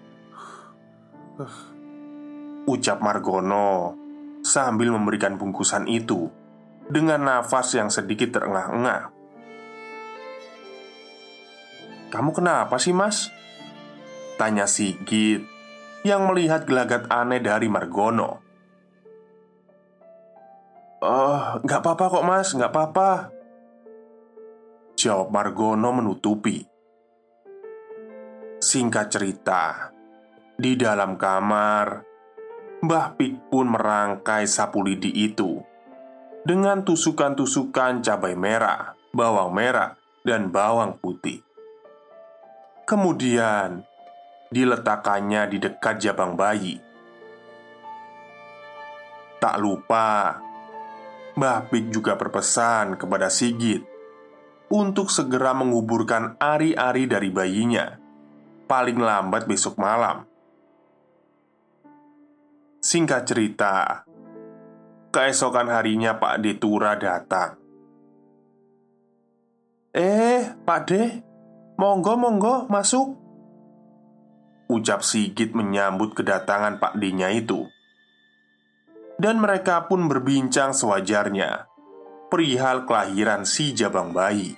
Ucap 2.66 2.98
Margono 3.02 3.94
Sambil 4.42 4.94
memberikan 4.94 5.34
bungkusan 5.34 5.90
itu 5.90 6.30
Dengan 6.88 7.20
nafas 7.20 7.76
yang 7.76 7.92
sedikit 7.92 8.40
terengah-engah. 8.40 9.12
Kamu 12.08 12.32
kenapa 12.32 12.80
sih 12.80 12.96
mas? 12.96 13.28
Tanya 14.40 14.64
Sigit 14.64 15.44
Yang 16.00 16.22
melihat 16.24 16.60
gelagat 16.64 17.04
aneh 17.12 17.44
dari 17.44 17.68
Margono. 17.68 18.40
Oh, 21.04 21.60
nggak 21.60 21.80
apa-apa 21.84 22.04
kok 22.08 22.26
mas, 22.26 22.48
nggak 22.56 22.72
apa-apa 22.72 23.10
Jawab 24.98 25.30
Margono 25.30 25.94
menutupi. 25.94 26.58
Singkat 28.58 29.06
cerita, 29.14 29.94
di 30.58 30.74
dalam 30.74 31.14
kamar, 31.14 32.02
Mbah 32.82 33.14
Pik 33.14 33.46
pun 33.46 33.70
merangkai 33.70 34.42
sapu 34.50 34.82
lidi 34.82 35.14
itu 35.14 35.67
dengan 36.46 36.86
tusukan-tusukan 36.86 38.04
cabai 38.04 38.38
merah, 38.38 38.94
bawang 39.10 39.50
merah, 39.50 39.98
dan 40.22 40.52
bawang 40.52 40.98
putih. 40.98 41.42
Kemudian 42.84 43.84
diletakkannya 44.48 45.42
di 45.52 45.58
dekat 45.60 46.00
jabang 46.00 46.36
bayi. 46.36 46.80
Tak 49.38 49.56
lupa, 49.60 50.40
Mbah 51.38 51.70
Pik 51.70 51.94
juga 51.94 52.18
berpesan 52.18 52.98
kepada 52.98 53.30
Sigit 53.30 53.86
untuk 54.68 55.08
segera 55.08 55.54
menguburkan 55.54 56.34
ari-ari 56.42 57.06
dari 57.06 57.30
bayinya, 57.30 57.94
paling 58.66 58.98
lambat 58.98 59.46
besok 59.46 59.78
malam. 59.78 60.26
Singkat 62.82 63.22
cerita, 63.28 64.07
keesokan 65.18 65.66
harinya 65.66 66.22
Pak 66.22 66.38
D. 66.38 66.62
Tura 66.62 66.94
datang. 66.94 67.58
Eh, 69.90 70.54
Pak 70.62 70.80
D, 70.86 70.90
monggo-monggo 71.74 72.70
masuk. 72.70 73.18
Ucap 74.70 75.02
Sigit 75.02 75.58
menyambut 75.58 76.14
kedatangan 76.14 76.78
Pak 76.78 77.02
D-nya 77.02 77.34
itu 77.34 77.66
dan 79.18 79.42
mereka 79.42 79.90
pun 79.90 80.06
berbincang 80.06 80.70
sewajarnya 80.70 81.66
perihal 82.30 82.86
kelahiran 82.86 83.42
si 83.42 83.74
jabang 83.74 84.14
bayi. 84.14 84.54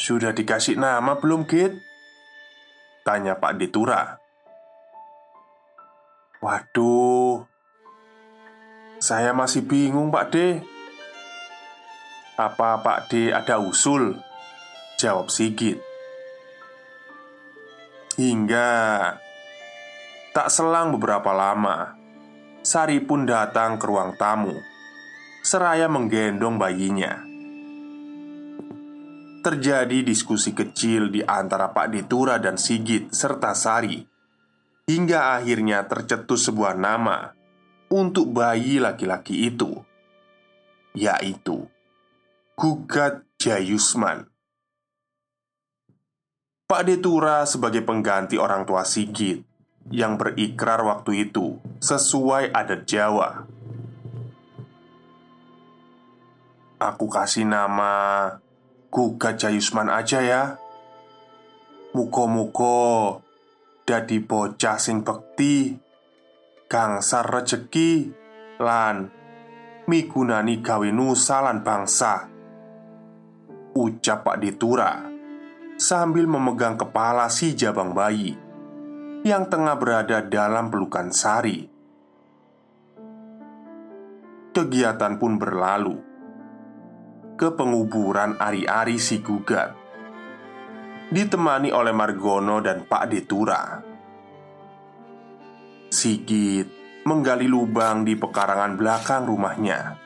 "Sudah 0.00 0.32
dikasih 0.32 0.80
nama 0.80 1.20
belum, 1.20 1.44
Git?" 1.44 1.76
tanya 3.04 3.36
Pak 3.36 3.60
Detura. 3.60 4.19
"Waduh, 6.40 7.44
saya 9.00 9.36
masih 9.36 9.64
bingung, 9.64 10.08
Pak 10.08 10.26
De. 10.32 10.48
Apa 12.40 12.80
Pak 12.80 13.12
De 13.12 13.32
ada 13.32 13.60
usul?" 13.60 14.16
jawab 15.00 15.32
Sigit. 15.32 15.80
Hingga 18.20 18.68
Tak 20.36 20.52
selang 20.52 20.92
beberapa 20.92 21.32
lama, 21.32 21.96
Sari 22.60 23.00
pun 23.00 23.24
datang 23.24 23.80
ke 23.80 23.88
ruang 23.88 24.14
tamu, 24.20 24.52
seraya 25.40 25.88
menggendong 25.88 26.60
bayinya. 26.60 27.16
Terjadi 29.40 30.04
diskusi 30.04 30.52
kecil 30.52 31.08
di 31.08 31.24
antara 31.24 31.72
Pak 31.72 31.88
Ditura 31.96 32.36
dan 32.36 32.60
Sigit 32.60 33.08
serta 33.10 33.56
Sari, 33.56 34.04
hingga 34.90 35.38
akhirnya 35.38 35.86
tercetus 35.86 36.50
sebuah 36.50 36.74
nama 36.74 37.30
untuk 37.86 38.34
bayi 38.34 38.82
laki-laki 38.82 39.46
itu, 39.46 39.78
yaitu 40.98 41.70
Gugat 42.58 43.22
Jayusman. 43.38 44.26
Pak 46.66 46.82
Detura 46.86 47.46
sebagai 47.46 47.86
pengganti 47.86 48.34
orang 48.34 48.66
tua 48.66 48.82
Sigit 48.82 49.42
yang 49.90 50.18
berikrar 50.18 50.82
waktu 50.82 51.30
itu 51.30 51.58
sesuai 51.78 52.50
adat 52.50 52.86
Jawa. 52.86 53.46
Aku 56.82 57.06
kasih 57.06 57.46
nama 57.46 57.92
Gugat 58.90 59.38
Jayusman 59.38 59.86
aja 59.86 60.18
ya. 60.22 60.42
Muko-muko 61.90 63.18
dadi 63.90 64.22
bocah 64.22 64.78
sing 64.78 65.02
bekti, 65.02 65.74
gangsar 66.70 67.26
rejeki 67.26 68.06
lan 68.62 69.10
migunani 69.90 70.62
gawe 70.62 70.86
nusa 70.94 71.42
lan 71.42 71.66
bangsa. 71.66 72.30
Ucap 73.74 74.22
Pak 74.22 74.38
Ditura 74.38 75.10
sambil 75.74 76.30
memegang 76.30 76.78
kepala 76.78 77.26
si 77.26 77.58
jabang 77.58 77.90
bayi 77.90 78.38
yang 79.26 79.50
tengah 79.50 79.74
berada 79.74 80.22
dalam 80.22 80.70
pelukan 80.70 81.10
Sari. 81.10 81.66
Kegiatan 84.54 85.18
pun 85.18 85.34
berlalu 85.34 85.98
ke 87.34 87.50
penguburan 87.58 88.38
ari-ari 88.38 89.02
si 89.02 89.18
gugat, 89.18 89.74
ditemani 91.10 91.74
oleh 91.74 91.90
Margono 91.90 92.62
dan 92.62 92.86
Pak 92.86 93.04
Detura. 93.10 93.62
Sigit 95.90 96.70
menggali 97.02 97.50
lubang 97.50 98.06
di 98.06 98.14
pekarangan 98.14 98.78
belakang 98.78 99.26
rumahnya 99.26 99.98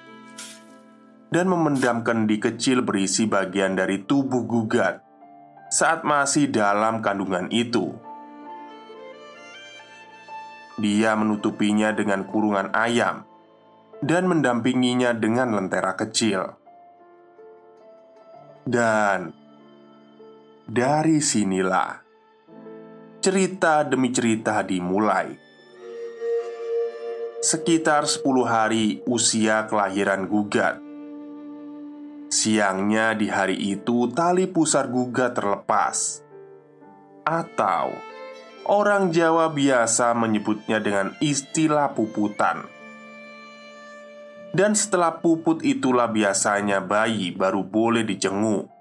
dan 1.29 1.45
memendam 1.51 2.01
kendi 2.01 2.40
kecil 2.40 2.81
berisi 2.81 3.29
bagian 3.29 3.77
dari 3.77 4.01
tubuh 4.09 4.49
gugat 4.49 5.05
saat 5.69 6.07
masih 6.09 6.49
dalam 6.49 7.05
kandungan 7.05 7.53
itu. 7.53 7.93
Dia 10.81 11.14
menutupinya 11.14 11.93
dengan 11.93 12.25
kurungan 12.27 12.73
ayam 12.73 13.29
dan 14.01 14.25
mendampinginya 14.25 15.12
dengan 15.12 15.53
lentera 15.53 15.93
kecil. 15.95 16.57
Dan 18.64 19.43
dari 20.64 21.20
sinilah 21.20 22.00
cerita 23.20 23.85
demi 23.85 24.12
cerita 24.12 24.64
dimulai. 24.64 25.37
Sekitar 27.44 28.09
10 28.09 28.24
hari 28.48 29.05
usia 29.05 29.68
kelahiran 29.68 30.24
Gugat. 30.24 30.81
Siangnya 32.33 33.12
di 33.12 33.29
hari 33.29 33.61
itu 33.61 34.09
tali 34.12 34.48
pusar 34.48 34.88
Gugat 34.88 35.37
terlepas. 35.37 36.24
Atau 37.24 37.92
Orang 38.64 39.12
Jawa 39.12 39.53
biasa 39.53 40.16
menyebutnya 40.16 40.81
dengan 40.81 41.12
istilah 41.20 41.92
puputan. 41.92 42.64
Dan 44.57 44.72
setelah 44.72 45.20
puput 45.20 45.61
itulah 45.61 46.09
biasanya 46.09 46.81
bayi 46.81 47.29
baru 47.29 47.61
boleh 47.61 48.09
dijenguk. 48.09 48.73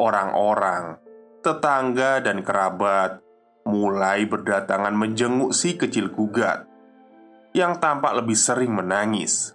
Orang-orang, 0.00 0.96
tetangga, 1.44 2.24
dan 2.24 2.40
kerabat 2.40 3.20
mulai 3.68 4.24
berdatangan 4.24 4.96
menjenguk 4.96 5.52
si 5.52 5.76
kecil 5.76 6.08
gugat 6.08 6.64
yang 7.52 7.76
tampak 7.76 8.16
lebih 8.16 8.38
sering 8.38 8.72
menangis. 8.72 9.52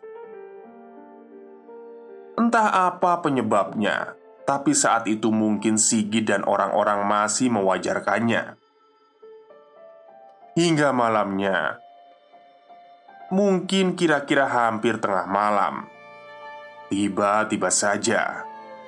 Entah 2.37 2.93
apa 2.93 3.25
penyebabnya, 3.25 4.13
tapi 4.45 4.77
saat 4.77 5.09
itu 5.09 5.33
mungkin 5.33 5.81
Sigit 5.81 6.29
dan 6.29 6.45
orang-orang 6.45 7.01
masih 7.09 7.49
mewajarkannya 7.49 8.61
Hingga 10.53 10.93
malamnya 10.93 11.81
Mungkin 13.33 13.97
kira-kira 13.97 14.45
hampir 14.45 15.01
tengah 15.01 15.25
malam 15.25 15.89
Tiba-tiba 16.93 17.73
saja 17.73 18.44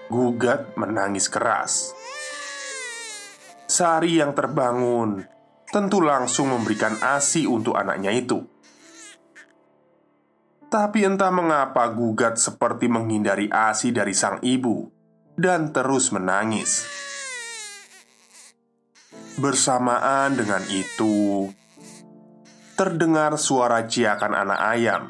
Gugat 0.07 0.73
menangis 0.79 1.27
keras 1.27 1.91
Sari 3.67 4.19
yang 4.19 4.31
terbangun 4.31 5.23
Tentu 5.67 5.99
langsung 5.99 6.51
memberikan 6.51 6.95
ASI 7.03 7.43
untuk 7.45 7.75
anaknya 7.75 8.15
itu 8.15 8.39
Tapi 10.67 11.03
entah 11.03 11.31
mengapa 11.31 11.87
Gugat 11.91 12.39
seperti 12.39 12.87
menghindari 12.91 13.51
ASI 13.51 13.91
dari 13.91 14.15
sang 14.15 14.39
ibu 14.43 14.97
dan 15.37 15.69
terus 15.69 16.09
menangis. 16.09 16.89
Bersamaan 19.37 20.33
dengan 20.33 20.65
itu, 20.65 21.45
terdengar 22.73 23.37
suara 23.37 23.85
ciakan 23.85 24.33
anak 24.33 24.59
ayam 24.65 25.03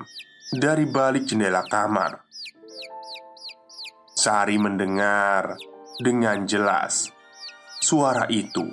dari 0.51 0.83
balik 0.83 1.23
jendela 1.23 1.63
kamar. 1.63 2.26
Sari 4.17 4.57
mendengar 4.57 5.61
dengan 6.01 6.49
jelas 6.49 7.13
suara 7.77 8.25
itu, 8.33 8.65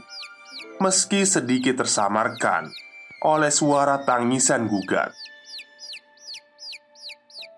meski 0.80 1.28
sedikit 1.28 1.84
tersamarkan 1.84 2.72
oleh 3.28 3.52
suara 3.52 4.00
tangisan 4.08 4.64
gugat. 4.64 5.12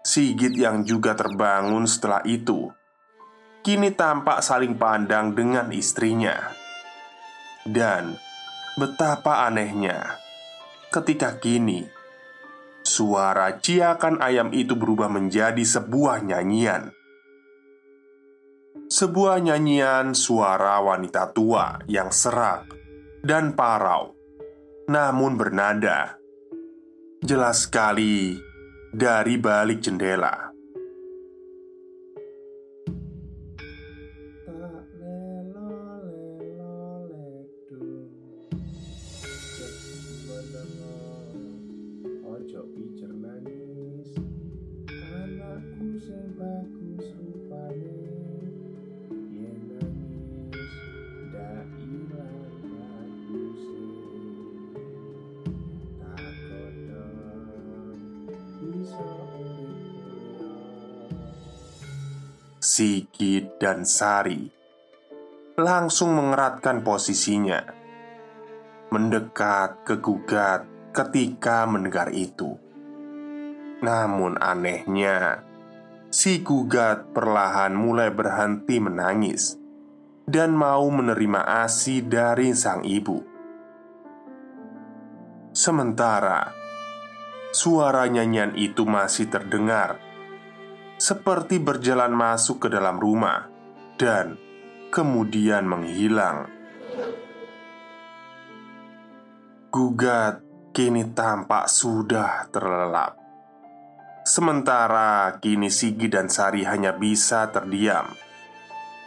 Sigit 0.02 0.58
yang 0.58 0.82
juga 0.82 1.14
terbangun 1.14 1.86
setelah 1.86 2.26
itu 2.26 2.74
kini 3.62 3.94
tampak 3.94 4.42
saling 4.42 4.74
pandang 4.74 5.38
dengan 5.38 5.70
istrinya. 5.70 6.54
Dan 7.62 8.18
betapa 8.74 9.46
anehnya 9.46 10.18
ketika 10.90 11.38
kini 11.38 11.86
suara 12.82 13.62
ciakan 13.62 14.18
ayam 14.22 14.50
itu 14.50 14.74
berubah 14.74 15.06
menjadi 15.06 15.62
sebuah 15.62 16.26
nyanyian. 16.26 17.05
Sebuah 18.86 19.42
nyanyian 19.42 20.14
suara 20.14 20.78
wanita 20.78 21.34
tua 21.34 21.82
yang 21.90 22.14
serak 22.14 22.70
dan 23.18 23.58
parau, 23.58 24.14
namun 24.86 25.34
bernada 25.34 26.14
jelas 27.18 27.66
sekali 27.66 28.38
dari 28.94 29.42
balik 29.42 29.82
jendela. 29.82 30.55
Dan 63.76 63.84
Sari 63.84 64.40
langsung 65.60 66.16
mengeratkan 66.16 66.80
posisinya, 66.80 67.60
mendekat 68.88 69.84
ke 69.84 70.00
gugat 70.00 70.64
ketika 70.96 71.68
mendengar 71.68 72.08
itu. 72.08 72.56
Namun 73.84 74.40
anehnya, 74.40 75.44
si 76.08 76.40
gugat 76.40 77.12
perlahan 77.12 77.76
mulai 77.76 78.08
berhenti 78.08 78.80
menangis 78.80 79.60
dan 80.24 80.56
mau 80.56 80.88
menerima 80.88 81.68
ASI 81.68 82.00
dari 82.00 82.56
sang 82.56 82.80
ibu. 82.80 83.20
Sementara 85.52 86.48
suara 87.52 88.08
nyanyian 88.08 88.56
itu 88.56 88.88
masih 88.88 89.28
terdengar 89.28 90.00
seperti 90.96 91.60
berjalan 91.60 92.16
masuk 92.16 92.64
ke 92.64 92.68
dalam 92.72 92.96
rumah 92.96 93.55
dan 93.96 94.36
kemudian 94.92 95.64
menghilang. 95.68 96.48
Gugat 99.72 100.40
kini 100.72 101.12
tampak 101.12 101.68
sudah 101.68 102.48
terlelap. 102.48 103.16
Sementara 104.24 105.36
kini 105.40 105.68
Sigi 105.68 106.08
dan 106.08 106.32
Sari 106.32 106.64
hanya 106.64 106.96
bisa 106.96 107.48
terdiam. 107.52 108.08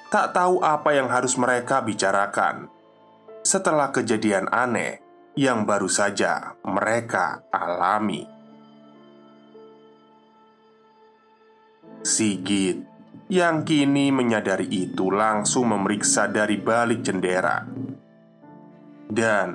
Tak 0.09 0.33
tahu 0.33 0.61
apa 0.65 0.97
yang 0.97 1.09
harus 1.09 1.37
mereka 1.37 1.85
bicarakan 1.85 2.69
setelah 3.45 3.93
kejadian 3.93 4.49
aneh 4.49 5.01
yang 5.37 5.69
baru 5.69 5.85
saja 5.85 6.57
mereka 6.65 7.45
alami. 7.53 8.25
Sigit 12.01 12.98
yang 13.29 13.61
kini 13.61 14.09
menyadari 14.09 14.65
itu 14.65 15.13
langsung 15.13 15.69
memeriksa 15.69 16.25
dari 16.25 16.57
balik 16.57 17.05
jendela. 17.05 17.61
Dan 19.05 19.47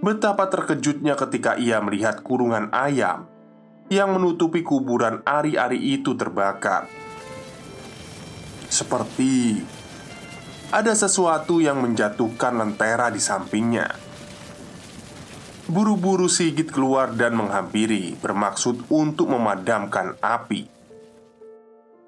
betapa 0.00 0.48
terkejutnya 0.48 1.12
ketika 1.12 1.60
ia 1.60 1.84
melihat 1.84 2.24
kurungan 2.24 2.72
ayam 2.72 3.28
yang 3.92 4.16
menutupi 4.16 4.64
kuburan 4.64 5.20
ari-ari 5.28 5.76
itu 5.76 6.16
terbakar. 6.16 6.88
Seperti 8.72 9.60
ada 10.72 10.96
sesuatu 10.96 11.60
yang 11.60 11.84
menjatuhkan 11.84 12.56
lentera 12.56 13.12
di 13.12 13.20
sampingnya. 13.20 13.92
Buru-buru 15.68 16.28
Sigit 16.28 16.72
keluar 16.72 17.12
dan 17.12 17.36
menghampiri, 17.36 18.16
bermaksud 18.20 18.88
untuk 18.88 19.32
memadamkan 19.32 20.16
api. 20.20 20.73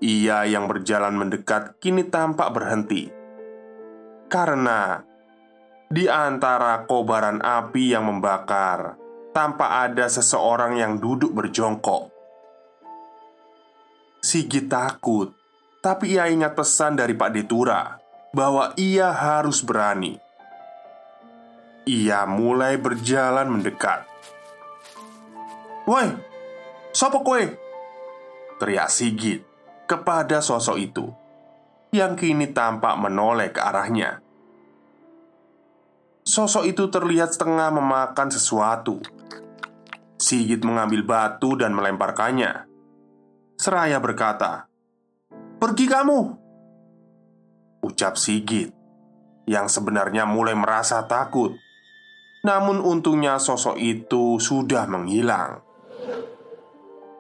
Ia 0.01 0.45
yang 0.45 0.69
berjalan 0.69 1.17
mendekat 1.17 1.81
kini 1.81 2.05
tampak 2.05 2.53
berhenti 2.53 3.17
karena 4.27 5.07
di 5.87 6.11
antara 6.11 6.83
kobaran 6.83 7.39
api 7.39 7.95
yang 7.95 8.11
membakar, 8.11 8.99
tampak 9.31 9.71
ada 9.87 10.11
seseorang 10.11 10.83
yang 10.83 10.99
duduk 10.99 11.31
berjongkok. 11.31 12.11
Sigit 14.19 14.67
takut, 14.67 15.31
tapi 15.79 16.19
ia 16.19 16.27
ingat 16.27 16.59
pesan 16.59 16.99
dari 16.99 17.15
Pak 17.15 17.31
Detura 17.31 17.95
bahwa 18.35 18.75
ia 18.75 19.15
harus 19.15 19.63
berani. 19.63 20.19
Ia 21.87 22.27
mulai 22.27 22.75
berjalan 22.83 23.47
mendekat. 23.47 24.03
"Woi, 25.87 26.11
sopo 26.91 27.23
kue?" 27.23 27.55
teriak 28.59 28.91
Sigit 28.91 29.56
kepada 29.87 30.43
sosok 30.43 30.77
itu 30.83 31.07
yang 31.95 32.19
kini 32.19 32.51
tampak 32.51 32.99
menoleh 32.99 33.55
ke 33.55 33.63
arahnya. 33.63 34.21
Sosok 36.27 36.67
itu 36.67 36.91
terlihat 36.91 37.31
setengah 37.33 37.71
memakan 37.71 38.29
sesuatu. 38.35 38.99
Sigit 40.19 40.59
mengambil 40.67 41.07
batu 41.07 41.55
dan 41.55 41.71
melemparkannya. 41.71 42.67
Seraya 43.55 44.03
berkata, 44.03 44.67
"Pergi 45.63 45.87
kamu!" 45.87 46.21
Ucap 47.87 48.19
Sigit 48.19 48.75
yang 49.47 49.71
sebenarnya 49.71 50.27
mulai 50.27 50.59
merasa 50.59 51.07
takut. 51.07 51.55
Namun 52.43 52.83
untungnya 52.83 53.39
sosok 53.39 53.79
itu 53.79 54.43
sudah 54.43 54.91
menghilang. 54.91 55.63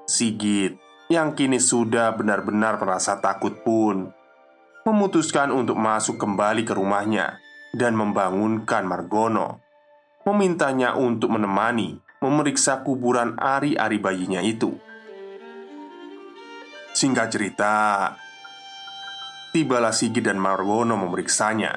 Sigit 0.06 0.85
yang 1.06 1.38
kini 1.38 1.62
sudah 1.62 2.14
benar-benar 2.18 2.82
merasa 2.82 3.18
takut 3.22 3.62
pun 3.62 4.10
memutuskan 4.86 5.50
untuk 5.50 5.78
masuk 5.78 6.18
kembali 6.18 6.62
ke 6.62 6.74
rumahnya 6.74 7.38
dan 7.74 7.98
membangunkan 7.98 8.86
Margono, 8.86 9.62
memintanya 10.22 10.94
untuk 10.94 11.34
menemani 11.34 11.98
memeriksa 12.22 12.80
kuburan 12.86 13.34
ari-ari 13.36 13.98
bayinya 13.98 14.40
itu. 14.40 14.78
Singkat 16.96 17.28
cerita, 17.28 17.74
tibalah 19.52 19.92
Sigi 19.92 20.22
dan 20.22 20.40
Margono 20.40 20.96
memeriksanya, 20.96 21.76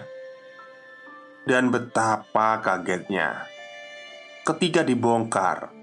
dan 1.43 1.73
betapa 1.73 2.61
kagetnya 2.61 3.49
ketika 4.45 4.81
dibongkar 4.85 5.78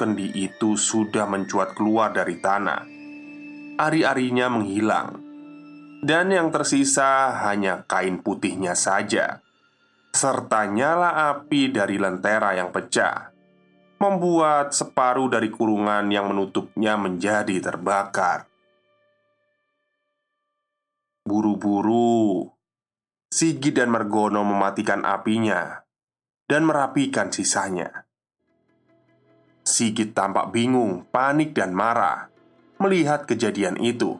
kendi 0.00 0.32
itu 0.32 0.80
sudah 0.80 1.28
mencuat 1.28 1.76
keluar 1.76 2.16
dari 2.16 2.40
tanah. 2.40 2.88
Ari-arinya 3.76 4.48
menghilang, 4.48 5.20
dan 6.00 6.32
yang 6.32 6.48
tersisa 6.48 7.36
hanya 7.44 7.84
kain 7.84 8.24
putihnya 8.24 8.72
saja, 8.72 9.44
serta 10.16 10.64
nyala 10.64 11.36
api 11.36 11.68
dari 11.68 12.00
lentera 12.00 12.56
yang 12.56 12.72
pecah, 12.72 13.28
membuat 14.00 14.72
separuh 14.72 15.28
dari 15.28 15.52
kurungan 15.52 16.08
yang 16.08 16.32
menutupnya 16.32 16.96
menjadi 16.96 17.60
terbakar. 17.60 18.48
Buru-buru, 21.28 22.48
Sigi 23.28 23.70
dan 23.70 23.92
Mergono 23.92 24.40
mematikan 24.42 25.04
apinya 25.04 25.84
dan 26.48 26.66
merapikan 26.66 27.30
sisanya. 27.30 28.09
Sigit 29.70 30.10
tampak 30.10 30.50
bingung, 30.50 31.06
panik, 31.14 31.54
dan 31.54 31.70
marah 31.70 32.26
melihat 32.82 33.28
kejadian 33.28 33.78
itu. 33.78 34.18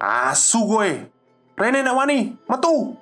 Asu 0.00 0.64
gue, 0.64 1.12
Rene 1.60 1.84
nak 1.84 1.92
wani, 1.92 2.32
metu! 2.48 2.96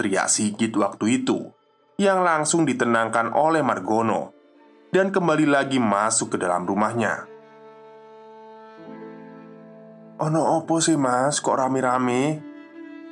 Teriak 0.00 0.32
Sigit 0.32 0.72
waktu 0.72 1.20
itu 1.20 1.52
yang 2.00 2.24
langsung 2.24 2.64
ditenangkan 2.64 3.36
oleh 3.36 3.60
Margono 3.60 4.32
dan 4.88 5.12
kembali 5.12 5.44
lagi 5.44 5.76
masuk 5.76 6.34
ke 6.34 6.36
dalam 6.40 6.64
rumahnya. 6.64 7.28
Ono 10.24 10.40
opo 10.56 10.80
sih 10.80 10.96
mas, 10.96 11.42
kok 11.42 11.58
rame-rame? 11.58 12.40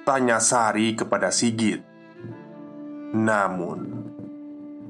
Tanya 0.02 0.42
Sari 0.42 0.98
kepada 0.98 1.30
Sigit 1.30 1.78
Namun 3.14 4.01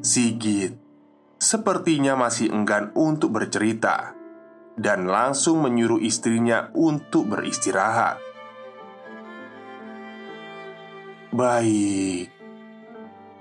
Sigit 0.02 0.74
sepertinya 1.38 2.18
masih 2.18 2.50
enggan 2.50 2.90
untuk 2.98 3.38
bercerita 3.38 4.18
dan 4.74 5.06
langsung 5.06 5.62
menyuruh 5.62 6.02
istrinya 6.02 6.74
untuk 6.74 7.30
beristirahat. 7.30 8.18
Baik, 11.30 12.34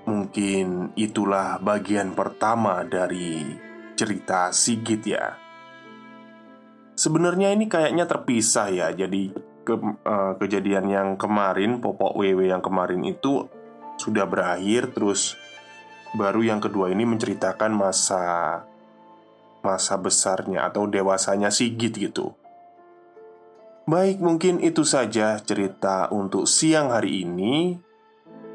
mungkin 0.06 0.94
itulah 0.94 1.58
bagian 1.58 2.14
pertama 2.14 2.86
dari 2.86 3.42
cerita 3.98 4.54
Sigit, 4.54 5.02
ya. 5.02 5.34
Sebenarnya 6.94 7.50
ini 7.50 7.66
kayaknya 7.66 8.06
terpisah 8.06 8.70
ya. 8.70 8.94
Jadi 8.94 9.34
ke, 9.66 9.74
uh, 9.82 10.38
kejadian 10.38 10.86
yang 10.86 11.08
kemarin, 11.18 11.82
popok 11.82 12.22
WW 12.22 12.54
yang 12.54 12.62
kemarin 12.62 13.02
itu 13.02 13.50
sudah 13.98 14.30
berakhir 14.30 14.94
terus 14.94 15.41
baru 16.16 16.44
yang 16.44 16.60
kedua 16.60 16.92
ini 16.92 17.08
menceritakan 17.08 17.72
masa 17.72 18.22
masa 19.62 19.94
besarnya 19.96 20.68
atau 20.68 20.90
dewasanya 20.90 21.48
Sigit 21.48 21.94
gitu. 21.94 22.34
Baik, 23.82 24.22
mungkin 24.22 24.62
itu 24.62 24.86
saja 24.86 25.38
cerita 25.42 26.06
untuk 26.14 26.46
siang 26.46 26.94
hari 26.94 27.26
ini. 27.26 27.78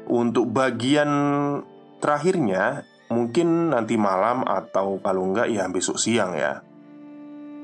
Untuk 0.08 0.48
bagian 0.48 1.10
terakhirnya, 2.00 2.88
mungkin 3.12 3.76
nanti 3.76 4.00
malam 4.00 4.40
atau 4.40 4.96
kalau 5.04 5.28
enggak 5.28 5.52
ya 5.52 5.68
besok 5.68 6.00
siang 6.00 6.32
ya. 6.32 6.64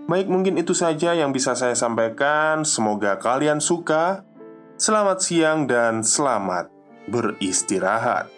Baik, 0.04 0.28
mungkin 0.28 0.60
itu 0.60 0.76
saja 0.76 1.16
yang 1.16 1.32
bisa 1.32 1.56
saya 1.56 1.72
sampaikan. 1.72 2.68
Semoga 2.68 3.16
kalian 3.16 3.64
suka. 3.64 4.28
Selamat 4.76 5.24
siang 5.24 5.64
dan 5.64 6.04
selamat 6.04 6.68
beristirahat. 7.08 8.33